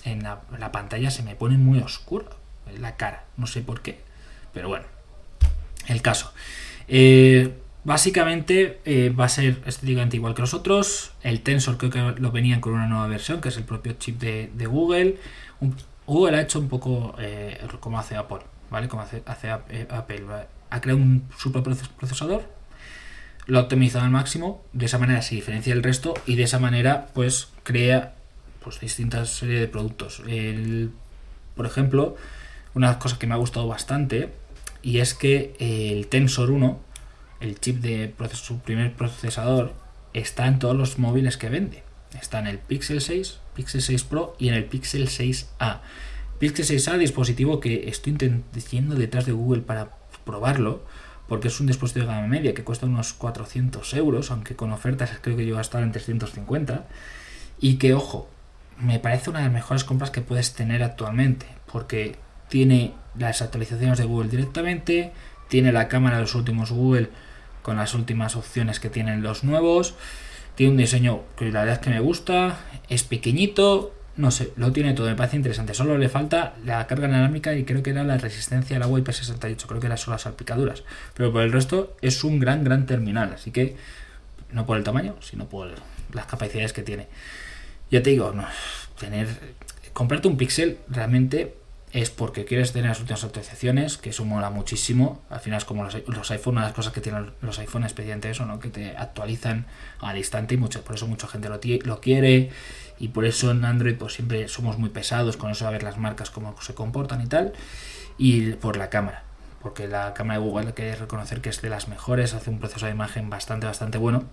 [0.05, 2.27] en, la, la, pantalla se me pone muy oscura
[2.79, 4.01] la cara, no sé por qué,
[4.53, 4.85] pero bueno,
[5.89, 6.31] el caso.
[6.89, 11.13] Eh, básicamente eh, va a ser estéticamente igual que los otros.
[11.23, 14.21] El Tensor creo que lo venían con una nueva versión, que es el propio chip
[14.21, 15.17] de, Google.
[16.07, 18.41] Google ha hecho un poco eh, como hace Apple,
[18.71, 18.89] ¿vale?
[18.89, 20.25] Como hace, Apple.
[20.71, 22.45] Ha creado un super procesador,
[23.47, 26.59] lo ha optimizado al máximo, de esa manera se diferencia del resto y de esa
[26.59, 28.15] manera pues crea
[28.63, 30.23] pues distintas series de productos.
[31.55, 32.17] por ejemplo,
[32.75, 34.33] una cosa que me ha gustado bastante
[34.83, 36.81] y es que el Tensor 1,
[37.41, 39.75] el chip de su primer procesador,
[40.13, 41.86] está en todos los móviles que vende.
[42.21, 45.81] Está en el Pixel 6, Pixel 6 Pro y en el Pixel 6A.
[46.39, 49.91] Pixel 6A, dispositivo que estoy intentando detrás de Google para
[50.25, 50.85] probarlo,
[51.29, 55.11] porque es un dispositivo de gama media que cuesta unos 400 euros, aunque con ofertas
[55.21, 56.87] creo que yo a estar en 350.
[57.59, 58.29] Y que, ojo,
[58.79, 62.17] me parece una de las mejores compras que puedes tener actualmente, porque
[62.49, 65.13] tiene las actualizaciones de Google directamente,
[65.49, 67.11] tiene la cámara de los últimos Google
[67.63, 69.95] con las últimas opciones que tienen los nuevos,
[70.57, 74.73] tiene un diseño que la verdad es que me gusta, es pequeñito, no sé, lo
[74.73, 78.03] tiene todo, me parece interesante, solo le falta la carga inalámbrica y creo que era
[78.03, 80.83] la resistencia al agua IP68, creo que era solo las salpicaduras,
[81.15, 83.77] pero por el resto es un gran, gran terminal, así que
[84.51, 85.71] no por el tamaño, sino por
[86.13, 87.09] las capacidades que tiene.
[87.91, 88.45] Ya te digo, no,
[88.99, 89.29] tener
[89.97, 91.55] comprarte un Pixel realmente
[91.97, 95.23] es porque quieres tener las últimas actualizaciones, que eso mola muchísimo.
[95.31, 97.85] Al final es como los, los iPhone, una de las cosas que tienen los iPhone
[97.85, 98.61] es eso, ¿no?
[98.61, 99.65] Que te actualizan
[100.01, 102.51] al instante y mucho, por eso mucha gente lo, lo quiere.
[102.99, 105.97] Y por eso en Android pues siempre somos muy pesados con eso a ver las
[105.97, 107.55] marcas cómo se comportan y tal.
[108.19, 109.25] Y por la cámara.
[109.63, 112.59] Porque la cámara de Google hay que reconocer que es de las mejores, hace un
[112.59, 114.25] proceso de imagen bastante, bastante bueno.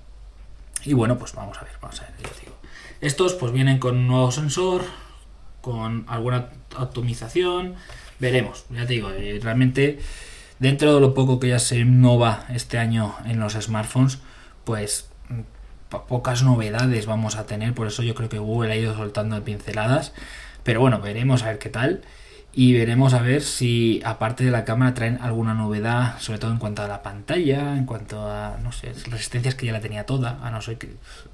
[0.84, 2.58] Y bueno, pues vamos a ver, vamos a ver, digo.
[2.99, 4.82] Estos pues vienen con un nuevo sensor,
[5.63, 7.76] con alguna optimización,
[8.19, 9.97] veremos, ya te digo, eh, realmente
[10.60, 14.19] dentro de lo poco que ya se innova este año en los smartphones,
[14.65, 18.93] pues mm, pocas novedades vamos a tener, por eso yo creo que Google ha ido
[18.93, 20.12] soltando pinceladas,
[20.63, 22.02] pero bueno, veremos a ver qué tal.
[22.56, 26.60] Y veremos a ver si aparte de la cámara traen alguna novedad, sobre todo en
[26.60, 30.39] cuanto a la pantalla, en cuanto a, no sé, resistencias que ya la tenía toda,
[30.43, 30.78] a no ser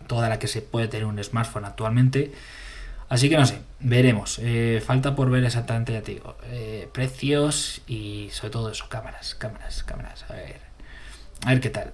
[0.08, 2.32] toda la que se puede tener un smartphone actualmente.
[3.10, 4.40] Así que no sé, veremos.
[4.40, 9.34] Eh, falta por ver exactamente, ya te digo, eh, precios y sobre todo eso, cámaras,
[9.34, 10.26] cámaras, cámaras.
[10.30, 10.62] A ver,
[11.44, 11.92] a ver qué tal.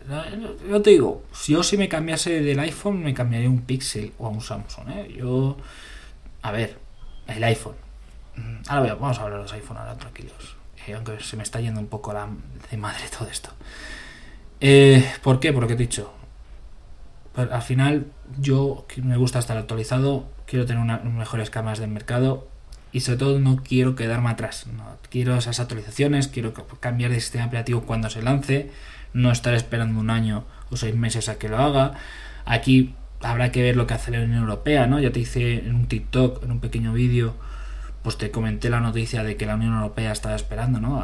[0.69, 4.28] Yo te digo, si yo si me cambiase del iPhone, me cambiaría un Pixel o
[4.28, 4.89] a un Samsung.
[4.89, 5.15] ¿eh?
[5.17, 5.56] Yo,
[6.41, 6.78] a ver,
[7.28, 7.75] el iPhone.
[8.36, 10.58] Mm, ahora vamos a hablar de los iPhone ahora, tranquilos.
[10.93, 12.28] aunque se me está yendo un poco la
[12.69, 13.51] de madre todo esto.
[15.23, 15.54] ¿Por qué?
[15.54, 16.12] Porque he dicho,
[17.36, 22.47] al final yo me gusta estar actualizado, quiero tener unas mejores cámaras del mercado
[22.91, 24.65] y sobre todo no quiero quedarme atrás.
[25.10, 28.71] Quiero esas actualizaciones, quiero cambiar de sistema operativo cuando se lance,
[29.13, 31.93] no estar esperando un año o seis meses a que lo haga.
[32.45, 34.99] Aquí habrá que ver lo que hace la Unión Europea, ¿no?
[34.99, 37.36] Ya te hice en un TikTok, en un pequeño vídeo,
[38.03, 41.03] pues te comenté la noticia de que la Unión Europea estaba esperando, ¿no?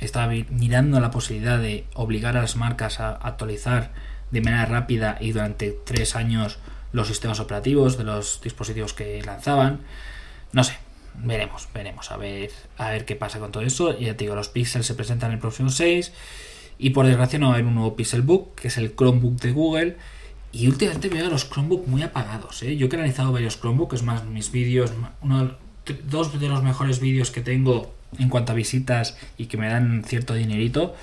[0.00, 3.90] estaba mirando la posibilidad de obligar a las marcas a actualizar
[4.30, 6.58] de manera rápida y durante tres años
[6.92, 9.80] los sistemas operativos de los dispositivos que lanzaban.
[10.52, 10.76] No sé,
[11.22, 13.98] veremos, veremos, a ver, a ver qué pasa con todo eso.
[13.98, 16.12] Ya te digo, los Pixels se presentan el próximo 6
[16.78, 19.52] y por desgracia no va a haber un nuevo Pixelbook, que es el Chromebook de
[19.52, 19.96] Google.
[20.50, 22.62] Y últimamente veo los Chromebook muy apagados.
[22.62, 22.76] ¿eh?
[22.76, 25.56] Yo que he analizado varios Chromebook, es más, mis vídeos, uno,
[26.04, 30.02] dos de los mejores vídeos que tengo en cuanto a visitas y que me dan
[30.06, 30.94] cierto dinerito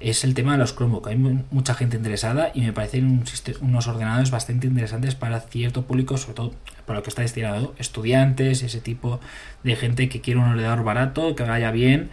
[0.00, 1.08] es el tema de los Chromebook.
[1.08, 3.24] Hay mucha gente interesada y me parecen
[3.60, 6.54] unos ordenadores bastante interesantes para cierto público, sobre todo
[6.86, 9.20] para lo que está destinado, estudiantes, ese tipo
[9.62, 12.10] de gente que quiere un ordenador barato, que vaya bien,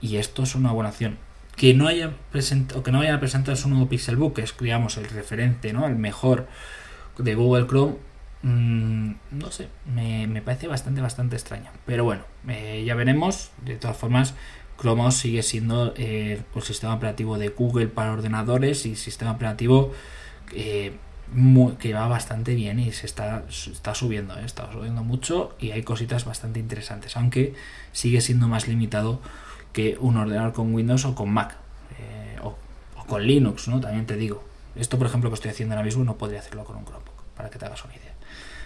[0.00, 1.18] y esto es una buena opción.
[1.56, 4.96] Que no haya presentado, que no vayan a presentar su nuevo Pixelbook, que es digamos
[4.98, 5.86] el referente, ¿no?
[5.86, 6.46] El mejor
[7.18, 7.94] de Google Chrome.
[8.42, 11.70] Mm, no sé, me, parece bastante, bastante extraño.
[11.86, 13.50] Pero bueno, eh, ya veremos.
[13.64, 14.34] De todas formas,
[14.78, 19.92] Chrome sigue siendo eh, el sistema operativo de Google para ordenadores y sistema operativo
[20.54, 20.96] eh,
[21.80, 25.82] que va bastante bien y se está, está subiendo, eh, está subiendo mucho y hay
[25.82, 27.54] cositas bastante interesantes, aunque
[27.92, 29.20] sigue siendo más limitado
[29.72, 31.56] que un ordenador con Windows o con Mac
[32.42, 32.56] o,
[33.06, 33.80] con Linux, ¿no?
[33.80, 34.42] También te digo.
[34.74, 37.48] Esto, por ejemplo, que estoy haciendo ahora mismo, no podría hacerlo con un Chromebook, para
[37.50, 38.12] que te hagas una idea.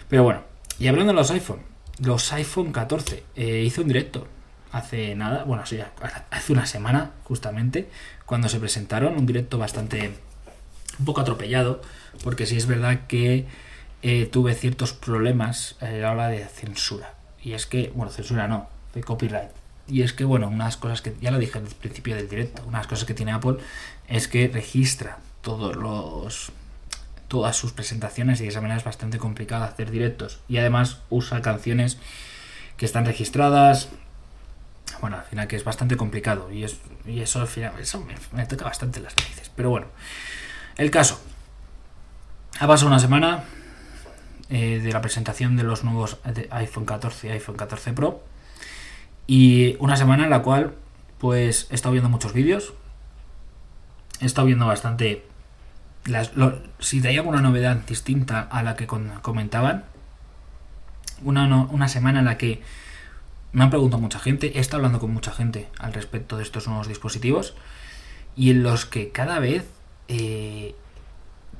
[0.09, 0.41] Pero bueno,
[0.77, 1.61] y hablando de los iPhone,
[1.99, 4.27] los iPhone 14, hice un directo
[4.71, 7.89] hace nada, bueno, hace una semana justamente,
[8.25, 10.11] cuando se presentaron, un directo bastante
[10.99, 11.81] un poco atropellado,
[12.23, 13.45] porque sí es verdad que
[14.01, 17.13] eh, tuve ciertos problemas a la hora de censura.
[17.43, 19.49] Y es que, bueno, censura no, de copyright.
[19.87, 22.87] Y es que, bueno, unas cosas que, ya lo dije al principio del directo, unas
[22.87, 23.57] cosas que tiene Apple
[24.07, 26.51] es que registra todos los
[27.27, 30.41] todas sus presentaciones y de esa manera es bastante complicado hacer directos.
[30.49, 31.97] Y además usa canciones
[32.75, 33.87] que están registradas,
[34.99, 38.65] bueno, al final que es bastante complicado y, es, eso al final eso me, toca
[38.65, 39.51] bastante las narices.
[39.55, 39.87] Pero bueno,
[40.77, 41.21] el caso.
[42.59, 43.43] Ha pasado una semana
[44.49, 46.17] eh, de la presentación de los nuevos
[46.51, 48.21] iPhone 14 y iPhone 14 Pro
[49.25, 50.75] y una semana en la cual
[51.17, 52.73] pues he estado viendo muchos vídeos,
[54.19, 55.25] he estado viendo bastante...
[56.05, 56.31] Las,
[56.79, 59.85] si hay alguna novedad distinta a la que comentaban,
[61.23, 62.63] una, una semana en la que
[63.53, 66.67] me han preguntado mucha gente, he estado hablando con mucha gente al respecto de estos
[66.67, 67.53] nuevos dispositivos
[68.35, 69.65] y en los que cada vez
[70.07, 70.75] eh,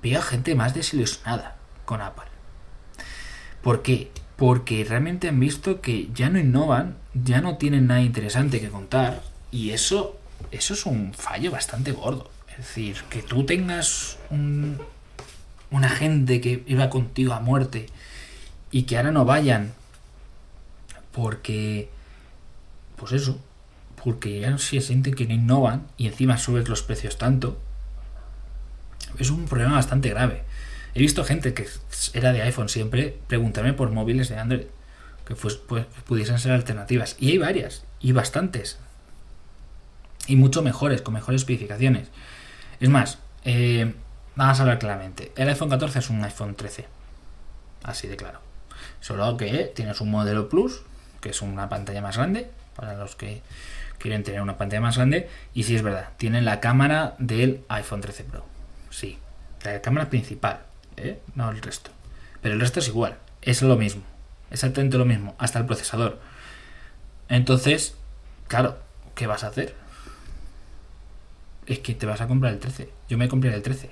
[0.02, 2.26] veo a gente más desilusionada con Apple.
[3.62, 4.12] ¿Por qué?
[4.38, 9.22] Porque realmente han visto que ya no innovan, ya no tienen nada interesante que contar
[9.52, 10.18] y eso,
[10.52, 12.32] eso es un fallo bastante gordo.
[12.50, 14.80] Es decir, que tú tengas un,
[15.70, 17.88] una gente que iba contigo a muerte
[18.72, 19.74] y que ahora no vayan
[21.12, 21.90] porque,
[22.96, 23.40] pues eso,
[24.04, 27.60] porque ya se sienten que no innovan y encima subes los precios tanto,
[29.18, 30.44] es un problema bastante grave.
[30.94, 31.68] He visto gente que
[32.14, 34.66] era de iPhone siempre preguntarme por móviles de Android.
[35.26, 35.56] que pues,
[36.06, 37.16] pudiesen ser alternativas.
[37.20, 38.80] Y hay varias, y bastantes.
[40.28, 42.10] Y mucho mejores, con mejores especificaciones.
[42.80, 43.94] Es más, eh,
[44.36, 45.32] vamos a hablar claramente.
[45.36, 46.88] El iPhone 14 es un iPhone 13.
[47.84, 48.40] Así de claro.
[49.00, 50.84] Solo que tienes un modelo Plus,
[51.22, 53.42] que es una pantalla más grande, para los que
[54.00, 55.30] quieren tener una pantalla más grande.
[55.54, 58.46] Y sí es verdad, tiene la cámara del iPhone 13 Pro.
[58.90, 59.18] Sí,
[59.64, 60.62] la cámara principal,
[60.98, 61.20] ¿eh?
[61.36, 61.92] no el resto.
[62.42, 64.04] Pero el resto es igual, es lo mismo,
[64.50, 66.20] exactamente lo mismo, hasta el procesador.
[67.30, 67.96] Entonces,
[68.48, 68.78] claro,
[69.16, 69.76] ¿qué vas a hacer?
[71.68, 72.90] Es que te vas a comprar el 13.
[73.08, 73.92] Yo me compré el 13.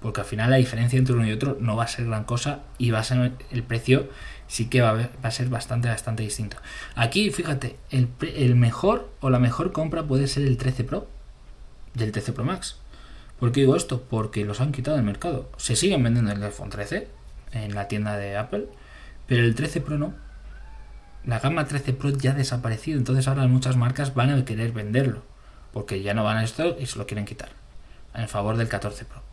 [0.00, 2.60] Porque al final la diferencia entre uno y otro no va a ser gran cosa
[2.78, 4.08] y va a ser el precio
[4.48, 6.56] sí que va a, ser bastante, bastante distinto.
[6.94, 11.08] Aquí, fíjate, el, el mejor o la mejor compra puede ser el 13 Pro
[11.94, 12.78] del 13 Pro Max.
[13.38, 14.02] ¿Por qué digo esto?
[14.02, 15.50] Porque los han quitado del mercado.
[15.56, 17.08] Se siguen vendiendo el iPhone 13
[17.52, 18.66] en la tienda de Apple,
[19.26, 20.14] pero el 13 Pro no.
[21.24, 25.22] La gama 13 Pro ya ha desaparecido, entonces ahora muchas marcas van a querer venderlo,
[25.72, 27.48] porque ya no van a esto y se lo quieren quitar,
[28.14, 29.25] en favor del 14 Pro.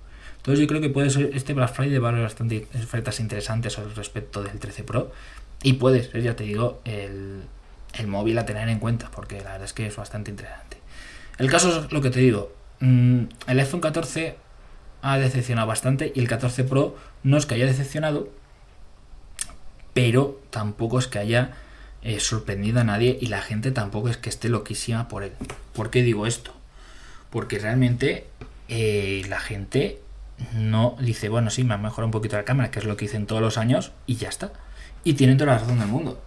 [0.43, 3.79] Entonces yo creo que puede ser este Black Friday va a haber bastante ofertas interesantes
[3.79, 5.11] al respecto del 13 Pro
[5.63, 7.43] y puede ser, ya te digo, el,
[7.93, 10.77] el móvil a tener en cuenta, porque la verdad es que es bastante interesante.
[11.37, 12.51] El caso es lo que te digo,
[12.83, 14.35] Mm, el iPhone 14
[15.01, 18.27] ha decepcionado bastante y el 14 Pro no es que haya decepcionado,
[19.93, 21.51] pero tampoco es que haya
[22.01, 25.31] eh, sorprendido a nadie y la gente tampoco es que esté loquísima por él.
[25.73, 26.53] ¿Por qué digo esto?
[27.29, 28.27] Porque realmente
[28.67, 30.01] eh, la gente
[30.53, 33.05] no dice, bueno, sí, me ha mejorado un poquito la cámara, que es lo que
[33.05, 34.51] dicen todos los años, y ya está.
[35.03, 36.21] Y tienen toda la razón del mundo.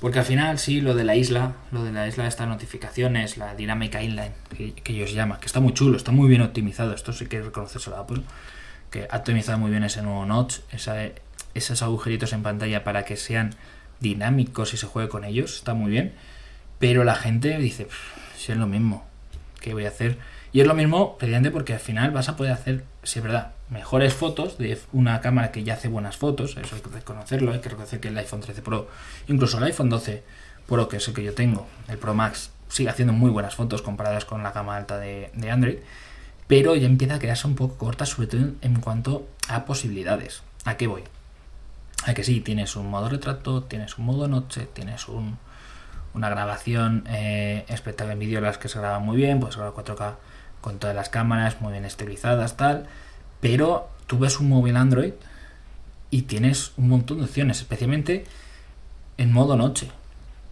[0.00, 3.36] Porque al final, sí, lo de la isla, lo de la isla de estas notificaciones,
[3.36, 6.94] la dinámica inline, que, ellos llaman, que está muy chulo, está muy bien optimizado.
[6.94, 8.22] Esto sí que reconocerse a Apple,
[8.90, 10.58] que ha optimizado muy bien ese nuevo notch,
[11.54, 13.54] esos agujeritos en pantalla para que sean
[13.98, 16.12] dinámicos y se juegue con ellos, está muy bien.
[16.78, 17.88] Pero la gente dice,
[18.36, 19.04] si es lo mismo,
[19.60, 20.16] ¿qué voy a hacer?
[20.52, 23.52] Y es lo mismo, precisamente porque al final vas a poder hacer, si es verdad,
[23.70, 27.60] mejores fotos de una cámara que ya hace buenas fotos, eso hay que reconocerlo, hay
[27.60, 28.86] que reconocer que el iPhone 13 Pro,
[29.28, 30.22] incluso el iPhone 12
[30.66, 33.80] Pro, que es el que yo tengo, el Pro Max, sigue haciendo muy buenas fotos
[33.80, 35.78] comparadas con la gama alta de, Android,
[36.48, 40.42] pero ya empieza a quedarse un poco corta, sobre todo en, cuanto a posibilidades.
[40.66, 41.02] ¿A qué voy?
[42.04, 45.38] A que sí, tienes un modo retrato, tienes un modo noche, tienes un,
[46.12, 50.16] una grabación eh, espectacular en vídeo, las que se graban muy bien, pues grabar 4K
[50.60, 52.86] con todas las cámaras muy bien estabilizadas, tal.
[53.40, 55.12] Pero tú ves un móvil Android
[56.10, 58.24] y tienes un montón de opciones, especialmente
[59.16, 59.90] en modo noche.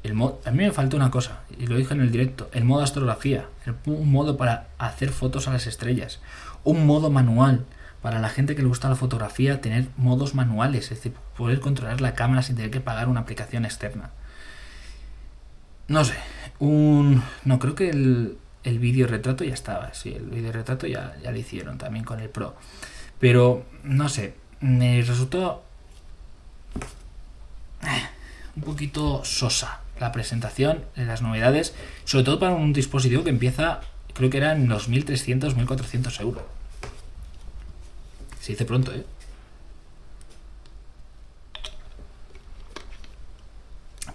[0.02, 2.82] El a mí me falta una cosa, y lo dije en el directo, el modo
[2.82, 3.46] astrografía,
[3.86, 6.20] un modo para hacer fotos a las estrellas,
[6.62, 7.64] un modo manual,
[8.02, 12.00] para la gente que le gusta la fotografía, tener modos manuales, es decir, poder controlar
[12.00, 14.10] la cámara sin tener que pagar una aplicación externa.
[15.88, 16.14] No sé,
[16.60, 17.22] un...
[17.44, 21.30] No, creo que el, el vídeo retrato ya estaba, sí, el vídeo retrato ya, ya
[21.30, 22.56] lo hicieron también con el Pro.
[23.20, 25.62] Pero, no sé, me resultó
[27.82, 28.08] eh,
[28.56, 33.80] un poquito sosa la presentación, las novedades, sobre todo para un dispositivo que empieza,
[34.12, 36.42] creo que era en 2.300, 1.400 euros.
[38.40, 39.06] Se dice pronto, ¿eh?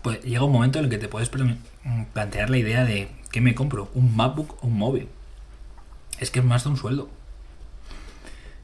[0.01, 3.55] Pues llega un momento en el que te puedes plantear la idea de ¿qué me
[3.55, 3.89] compro?
[3.93, 5.09] ¿Un MacBook o un móvil?
[6.19, 7.09] Es que es más de un sueldo.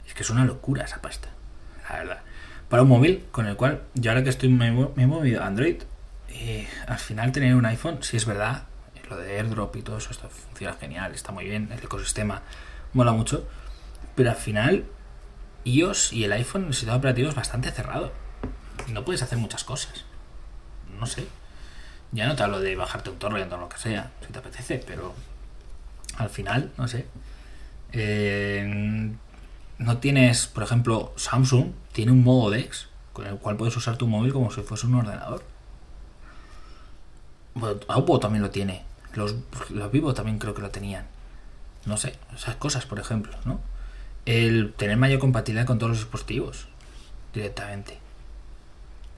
[0.07, 1.29] Es que es una locura esa pasta,
[1.89, 2.21] la verdad.
[2.69, 5.77] Para un móvil con el cual, yo ahora que estoy me, movido Android,
[6.29, 8.63] eh, al final tener un iPhone, si es verdad,
[9.09, 12.41] lo de airdrop y todo eso esto funciona genial, está muy bien, el ecosistema
[12.93, 13.47] mola mucho,
[14.15, 14.85] pero al final
[15.63, 18.11] iOS y el iPhone, el sistema operativo es bastante cerrado.
[18.89, 20.06] No puedes hacer muchas cosas.
[20.99, 21.27] No sé.
[22.11, 24.83] Ya no te hablo de bajarte un torrent o lo que sea, si te apetece,
[24.85, 25.13] pero
[26.17, 27.05] al final, no sé.
[27.91, 29.11] Eh,
[29.77, 30.19] no tiepo
[30.53, 34.51] por ejemplo, Samsung tiene un modo DeX con el cual puedes usar tu móvil como
[34.51, 35.43] si fuese un ordenador.
[37.87, 38.83] Oppo también lo tiene.
[39.13, 39.35] Los,
[39.69, 41.07] los Vivo también creo que lo tenían.
[41.85, 43.59] No sé, esas cosas, por ejemplo, ¿no?
[44.25, 46.67] El tener mayor compatibilidad con todos los dispositivos
[47.33, 47.97] directamente.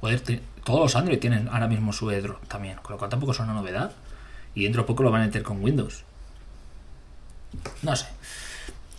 [0.02, 3.54] Todos los Android tienen ahora mismo su airdrop también, con lo cual tampoco es una
[3.54, 3.92] novedad.
[4.56, 6.04] Y dentro de poco lo van a meter con Windows.
[7.82, 8.08] No sé.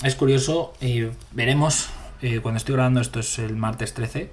[0.03, 0.74] Es curioso.
[0.80, 1.90] y veremos.
[2.22, 4.30] Eh, cuando estoy grabando esto es el martes 13.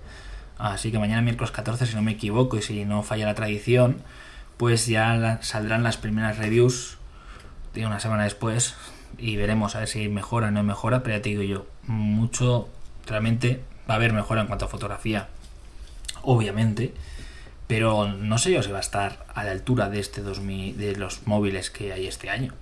[0.58, 4.02] Así que mañana miércoles 14, si no me equivoco y si no falla la tradición,
[4.58, 6.98] pues ya saldrán las primeras reviews
[7.74, 8.76] de una semana después
[9.18, 11.04] y veremos a ver si mejora o no mejora.
[11.04, 12.70] Pero ya te digo yo, mucho,
[13.06, 15.30] realmente va a haber mejora en cuanto a fotografía,
[16.28, 16.94] obviamente
[17.68, 20.96] Pero no sé yo si va a estar a la altura de este 2000, de
[20.96, 22.54] los móviles que hay este año.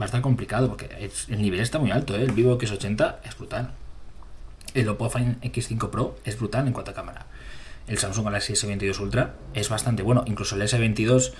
[0.00, 2.22] Va a estar complicado porque el nivel está muy alto, ¿eh?
[2.22, 3.72] El Vivo X80 es brutal.
[4.74, 7.26] El Oppo Find X5 Pro es brutal en cuanto a cámara.
[7.88, 10.24] El Samsung Galaxy S22 Ultra es bastante bueno.
[10.26, 11.32] Incluso el S22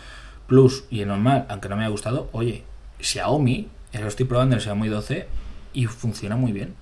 [0.46, 2.64] Plus y el normal, aunque no me haya gustado, oye,
[3.00, 5.28] Xiaomi, lo estoy probando el Xiaomi 12
[5.72, 6.74] y funciona muy bien.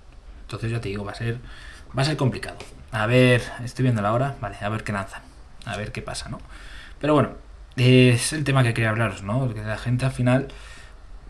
[0.42, 1.38] Entonces ya te digo, va a ser,
[1.96, 2.56] va a ser complicado.
[2.92, 5.22] A ver, estoy viendo la hora, vale, a ver qué lanzan,
[5.64, 6.38] a ver qué pasa, ¿no?
[7.00, 7.30] Pero bueno,
[7.76, 9.52] es el tema que quería hablaros, ¿no?
[9.52, 10.48] Que la gente al final,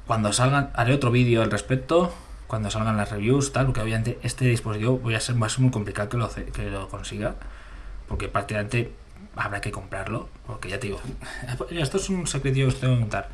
[0.07, 2.15] cuando salgan, haré otro vídeo al respecto,
[2.47, 5.61] cuando salgan las reviews, tal, porque obviamente este dispositivo voy a ser, va a ser
[5.61, 7.35] muy complicado que lo, que lo consiga,
[8.07, 8.93] porque prácticamente
[9.35, 11.01] habrá que comprarlo, porque ya te digo,
[11.71, 13.29] esto es un secreto que os tengo que contar.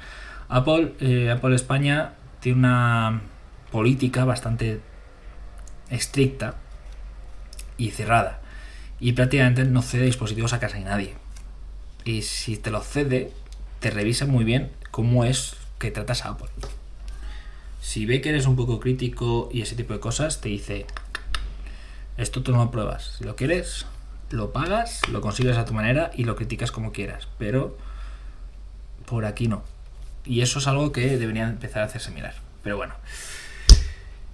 [0.48, 3.20] Apple, eh, Apple España tiene una
[3.70, 4.80] política bastante
[5.90, 6.56] estricta
[7.82, 8.40] y cerrada.
[9.00, 11.14] Y prácticamente no cede dispositivos a casa de nadie.
[12.04, 13.32] Y si te lo cede,
[13.80, 16.48] te revisa muy bien cómo es que tratas a Apple.
[17.80, 20.86] Si ve que eres un poco crítico y ese tipo de cosas, te dice,
[22.16, 23.16] esto tú no lo pruebas.
[23.18, 23.86] Si lo quieres,
[24.30, 27.26] lo pagas, lo consigues a tu manera y lo criticas como quieras.
[27.38, 27.76] Pero
[29.06, 29.64] por aquí no.
[30.24, 32.34] Y eso es algo que debería empezar a hacerse mirar.
[32.62, 32.94] Pero bueno.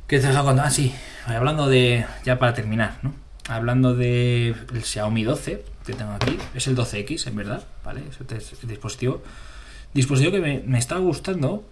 [0.06, 0.94] ¿Qué te estaba Ah, sí.
[1.26, 2.04] Hablando de.
[2.24, 3.14] Ya para terminar, ¿no?
[3.48, 6.36] Hablando del Xiaomi 12 que tengo aquí.
[6.54, 7.66] Es el 12X, en verdad.
[7.84, 8.02] ¿Vale?
[8.34, 9.22] Es el dispositivo.
[9.94, 11.66] Dispositivo que me, está gustando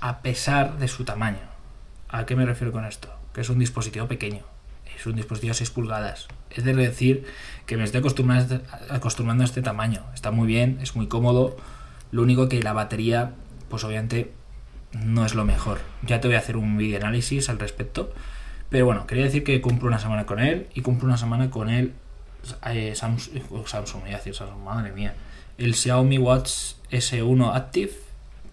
[0.00, 1.40] a pesar de su tamaño.
[2.08, 3.08] ¿A qué me refiero con esto?
[3.34, 4.42] Que es un dispositivo pequeño.
[4.96, 6.28] Es un dispositivo de 6 pulgadas.
[6.50, 7.26] Es de decir
[7.66, 10.04] que me estoy acostumbrando, acostumbrando a este tamaño.
[10.14, 11.56] Está muy bien, es muy cómodo.
[12.12, 13.32] Lo único que la batería,
[13.68, 14.30] pues obviamente
[14.92, 15.80] no es lo mejor.
[16.02, 18.12] Ya te voy a hacer un video análisis al respecto.
[18.72, 21.68] Pero bueno, quería decir que cumplo una semana con él y cumplo una semana con
[21.68, 21.92] el
[22.66, 25.14] eh, Samsung, uh, Samsung, voy a decir Samsung, madre mía.
[25.58, 27.92] El Xiaomi Watch S1 Active.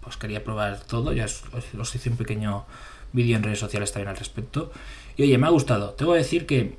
[0.02, 1.42] Pues quería probar todo, ya os,
[1.78, 2.66] os hice un pequeño
[3.12, 4.70] vídeo en redes sociales también al respecto.
[5.16, 5.94] Y oye, me ha gustado.
[5.94, 6.76] Tengo que decir que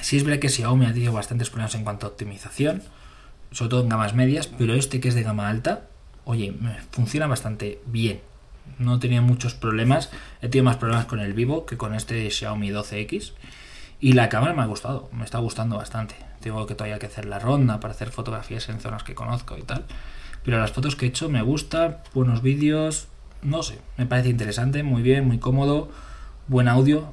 [0.00, 2.82] sí es verdad que Xiaomi ha tenido bastantes problemas en cuanto a optimización,
[3.52, 5.82] sobre todo en gamas medias, pero este que es de gama alta,
[6.24, 6.54] oye,
[6.92, 8.22] funciona bastante bien.
[8.78, 10.10] No tenía muchos problemas.
[10.40, 13.32] He tenido más problemas con el Vivo que con este Xiaomi 12X.
[14.00, 16.14] Y la cámara me ha gustado, me está gustando bastante.
[16.40, 19.62] Tengo que todavía que hacer la ronda para hacer fotografías en zonas que conozco y
[19.62, 19.84] tal.
[20.42, 23.08] Pero las fotos que he hecho me gustan, buenos vídeos,
[23.42, 25.90] no sé, me parece interesante, muy bien, muy cómodo,
[26.46, 27.12] buen audio.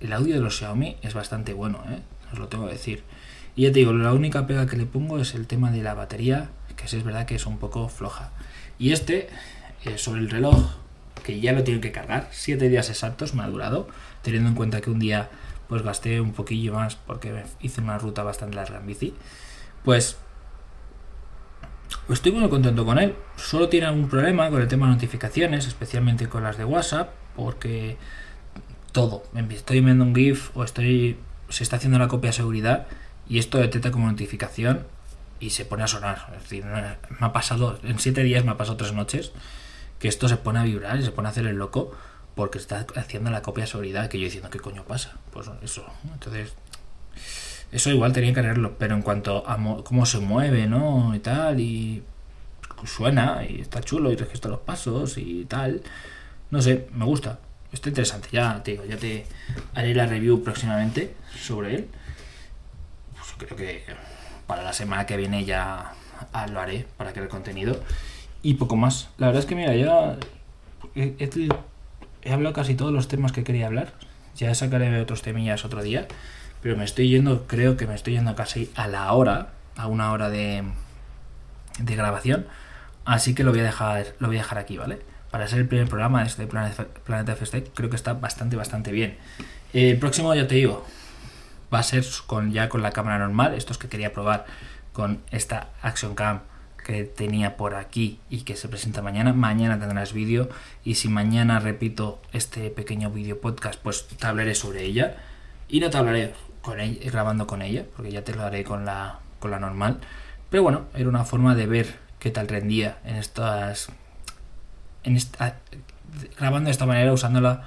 [0.00, 2.00] El audio de los Xiaomi es bastante bueno, ¿eh?
[2.32, 3.04] os lo tengo que decir.
[3.54, 5.94] Y ya te digo, la única pega que le pongo es el tema de la
[5.94, 8.32] batería, que sí es verdad que es un poco floja.
[8.78, 9.28] Y este,
[9.96, 10.56] sobre el reloj,
[11.24, 13.88] que ya lo tiene que cargar, 7 días exactos me ha durado,
[14.22, 15.28] teniendo en cuenta que un día
[15.68, 19.14] pues gasté un poquillo más porque hice una ruta bastante larga en bici,
[19.84, 20.16] pues
[22.08, 23.16] estoy muy contento con él.
[23.36, 27.96] Solo tiene algún problema con el tema de notificaciones, especialmente con las de WhatsApp, porque
[28.92, 31.18] todo, estoy viendo un GIF o estoy
[31.48, 32.86] se está haciendo la copia de seguridad
[33.28, 34.84] y esto detecta como notificación
[35.38, 36.32] y se pone a sonar.
[36.36, 39.32] Es decir, me ha pasado, en siete días me ha pasado tres noches,
[39.98, 41.92] que esto se pone a vibrar y se pone a hacer el loco
[42.34, 45.16] porque está haciendo la copia de seguridad que yo diciendo, ¿qué coño pasa?
[45.32, 46.52] Pues eso, entonces,
[47.72, 51.14] eso igual tenía que arreglarlo, pero en cuanto a cómo se mueve, ¿no?
[51.14, 52.02] Y tal, y
[52.84, 55.82] suena, y está chulo, y registra los pasos y tal,
[56.50, 57.38] no sé, me gusta,
[57.72, 59.26] está interesante, ya te digo, ya te
[59.74, 61.88] haré la review próximamente sobre él.
[63.14, 63.84] Pues creo que
[64.46, 65.94] para la semana que viene ya
[66.50, 67.80] lo haré para crear contenido.
[68.46, 69.08] Y poco más.
[69.18, 70.18] La verdad es que mira, ya
[70.94, 73.92] he, hablado casi todos los temas que quería hablar.
[74.36, 76.06] Ya sacaré otros temillas otro día.
[76.62, 80.12] Pero me estoy yendo, creo que me estoy yendo casi a la hora, a una
[80.12, 80.62] hora de,
[81.80, 82.46] de grabación.
[83.04, 85.00] Así que lo voy a dejar, lo voy a dejar aquí, ¿vale?
[85.32, 87.34] Para ser el primer programa de este Planeta, Planeta
[87.74, 89.18] creo que está bastante, bastante bien.
[89.72, 90.86] El próximo, ya te digo,
[91.74, 94.46] va a ser con, ya con la cámara normal, estos que quería probar
[94.92, 96.42] con esta Action Cam
[96.86, 99.32] que tenía por aquí y que se presenta mañana.
[99.32, 100.48] Mañana tendrás vídeo
[100.84, 105.16] y si mañana repito este pequeño vídeo podcast, pues te hablaré sobre ella
[105.68, 106.32] y no te hablaré
[106.62, 109.98] con ella, grabando con ella, porque ya te lo haré con la, con la normal.
[110.48, 113.88] Pero bueno, era una forma de ver qué tal rendía en estas...
[115.02, 115.56] En esta,
[116.38, 117.64] grabando de esta manera, usándola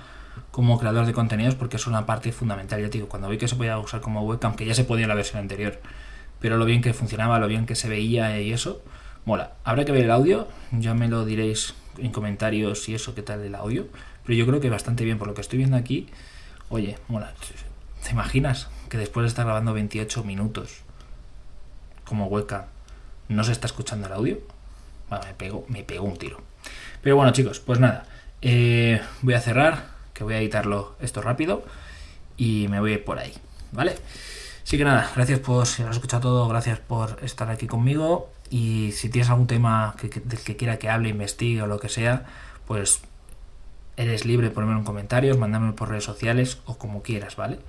[0.52, 2.82] como creador de contenidos porque es una parte fundamental.
[2.82, 5.10] Ya digo, cuando vi que se podía usar como webcam, que ya se podía en
[5.10, 5.78] la versión anterior,
[6.40, 8.82] pero lo bien que funcionaba, lo bien que se veía y eso,
[9.26, 9.54] mola.
[9.64, 13.42] Habrá que ver el audio, ya me lo diréis en comentarios y eso, qué tal
[13.42, 13.88] el audio,
[14.26, 16.08] pero yo creo que bastante bien por lo que estoy viendo aquí.
[16.70, 17.34] Oye, mola.
[18.04, 20.82] ¿Te imaginas que después de estar grabando 28 minutos
[22.06, 22.64] como webcam
[23.28, 24.40] no se está escuchando el audio,
[25.12, 26.42] me pego, me pego un tiro.
[27.02, 28.06] Pero bueno, chicos, pues nada,
[28.42, 31.64] eh, voy a cerrar, que voy a editarlo esto rápido
[32.36, 33.34] y me voy por ahí,
[33.72, 33.96] ¿vale?
[34.64, 38.32] Así que nada, gracias por si lo has escuchado todo, gracias por estar aquí conmigo
[38.50, 41.90] y si tienes algún tema que, del que quiera que hable, investigue o lo que
[41.90, 42.26] sea,
[42.66, 43.02] pues
[43.98, 47.60] eres libre de ponerme en comentarios, mandármelo por redes sociales o como quieras, ¿vale?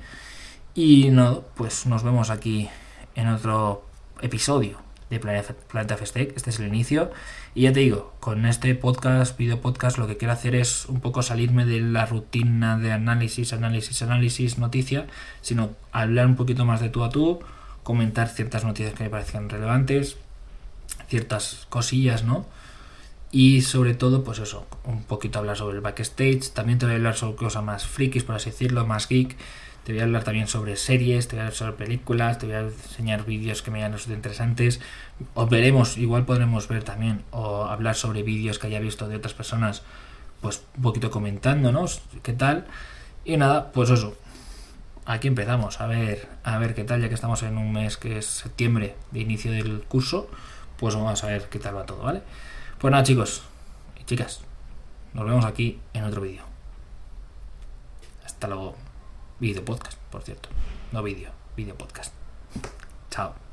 [0.74, 2.68] Y no, pues nos vemos aquí
[3.16, 3.84] en otro
[4.22, 4.78] episodio
[5.10, 6.36] de Planeta Festec.
[6.36, 7.10] Este es el inicio.
[7.54, 11.00] Y ya te digo, con este podcast, video podcast, lo que quiero hacer es un
[11.00, 15.06] poco salirme de la rutina de análisis, análisis, análisis, noticia,
[15.42, 17.40] sino hablar un poquito más de tú a tú,
[17.82, 20.16] comentar ciertas noticias que me parecen relevantes,
[21.10, 22.46] ciertas cosillas, ¿no?
[23.32, 26.50] Y sobre todo, pues eso, un poquito hablar sobre el backstage.
[26.52, 29.36] También te voy a hablar sobre cosas más frikis, por así decirlo, más geek.
[29.84, 32.56] Te voy a hablar también sobre series, te voy a hablar sobre películas, te voy
[32.56, 34.80] a enseñar vídeos que me hayan resultado interesantes.
[35.34, 39.34] O veremos, igual podremos ver también, o hablar sobre vídeos que haya visto de otras
[39.34, 39.82] personas,
[40.40, 42.66] pues un poquito comentándonos qué tal.
[43.24, 44.16] Y nada, pues eso.
[45.06, 48.18] Aquí empezamos, a ver, a ver qué tal, ya que estamos en un mes que
[48.18, 50.30] es septiembre de inicio del curso,
[50.80, 52.22] pues vamos a ver qué tal va todo, ¿vale?
[52.78, 53.42] Pues nada, chicos
[54.00, 54.40] y chicas,
[55.12, 56.42] nos vemos aquí en otro vídeo.
[58.24, 58.74] Hasta luego.
[59.38, 60.48] Vídeo podcast, por cierto.
[60.92, 62.14] No vídeo, vídeo podcast.
[63.10, 63.49] Chao.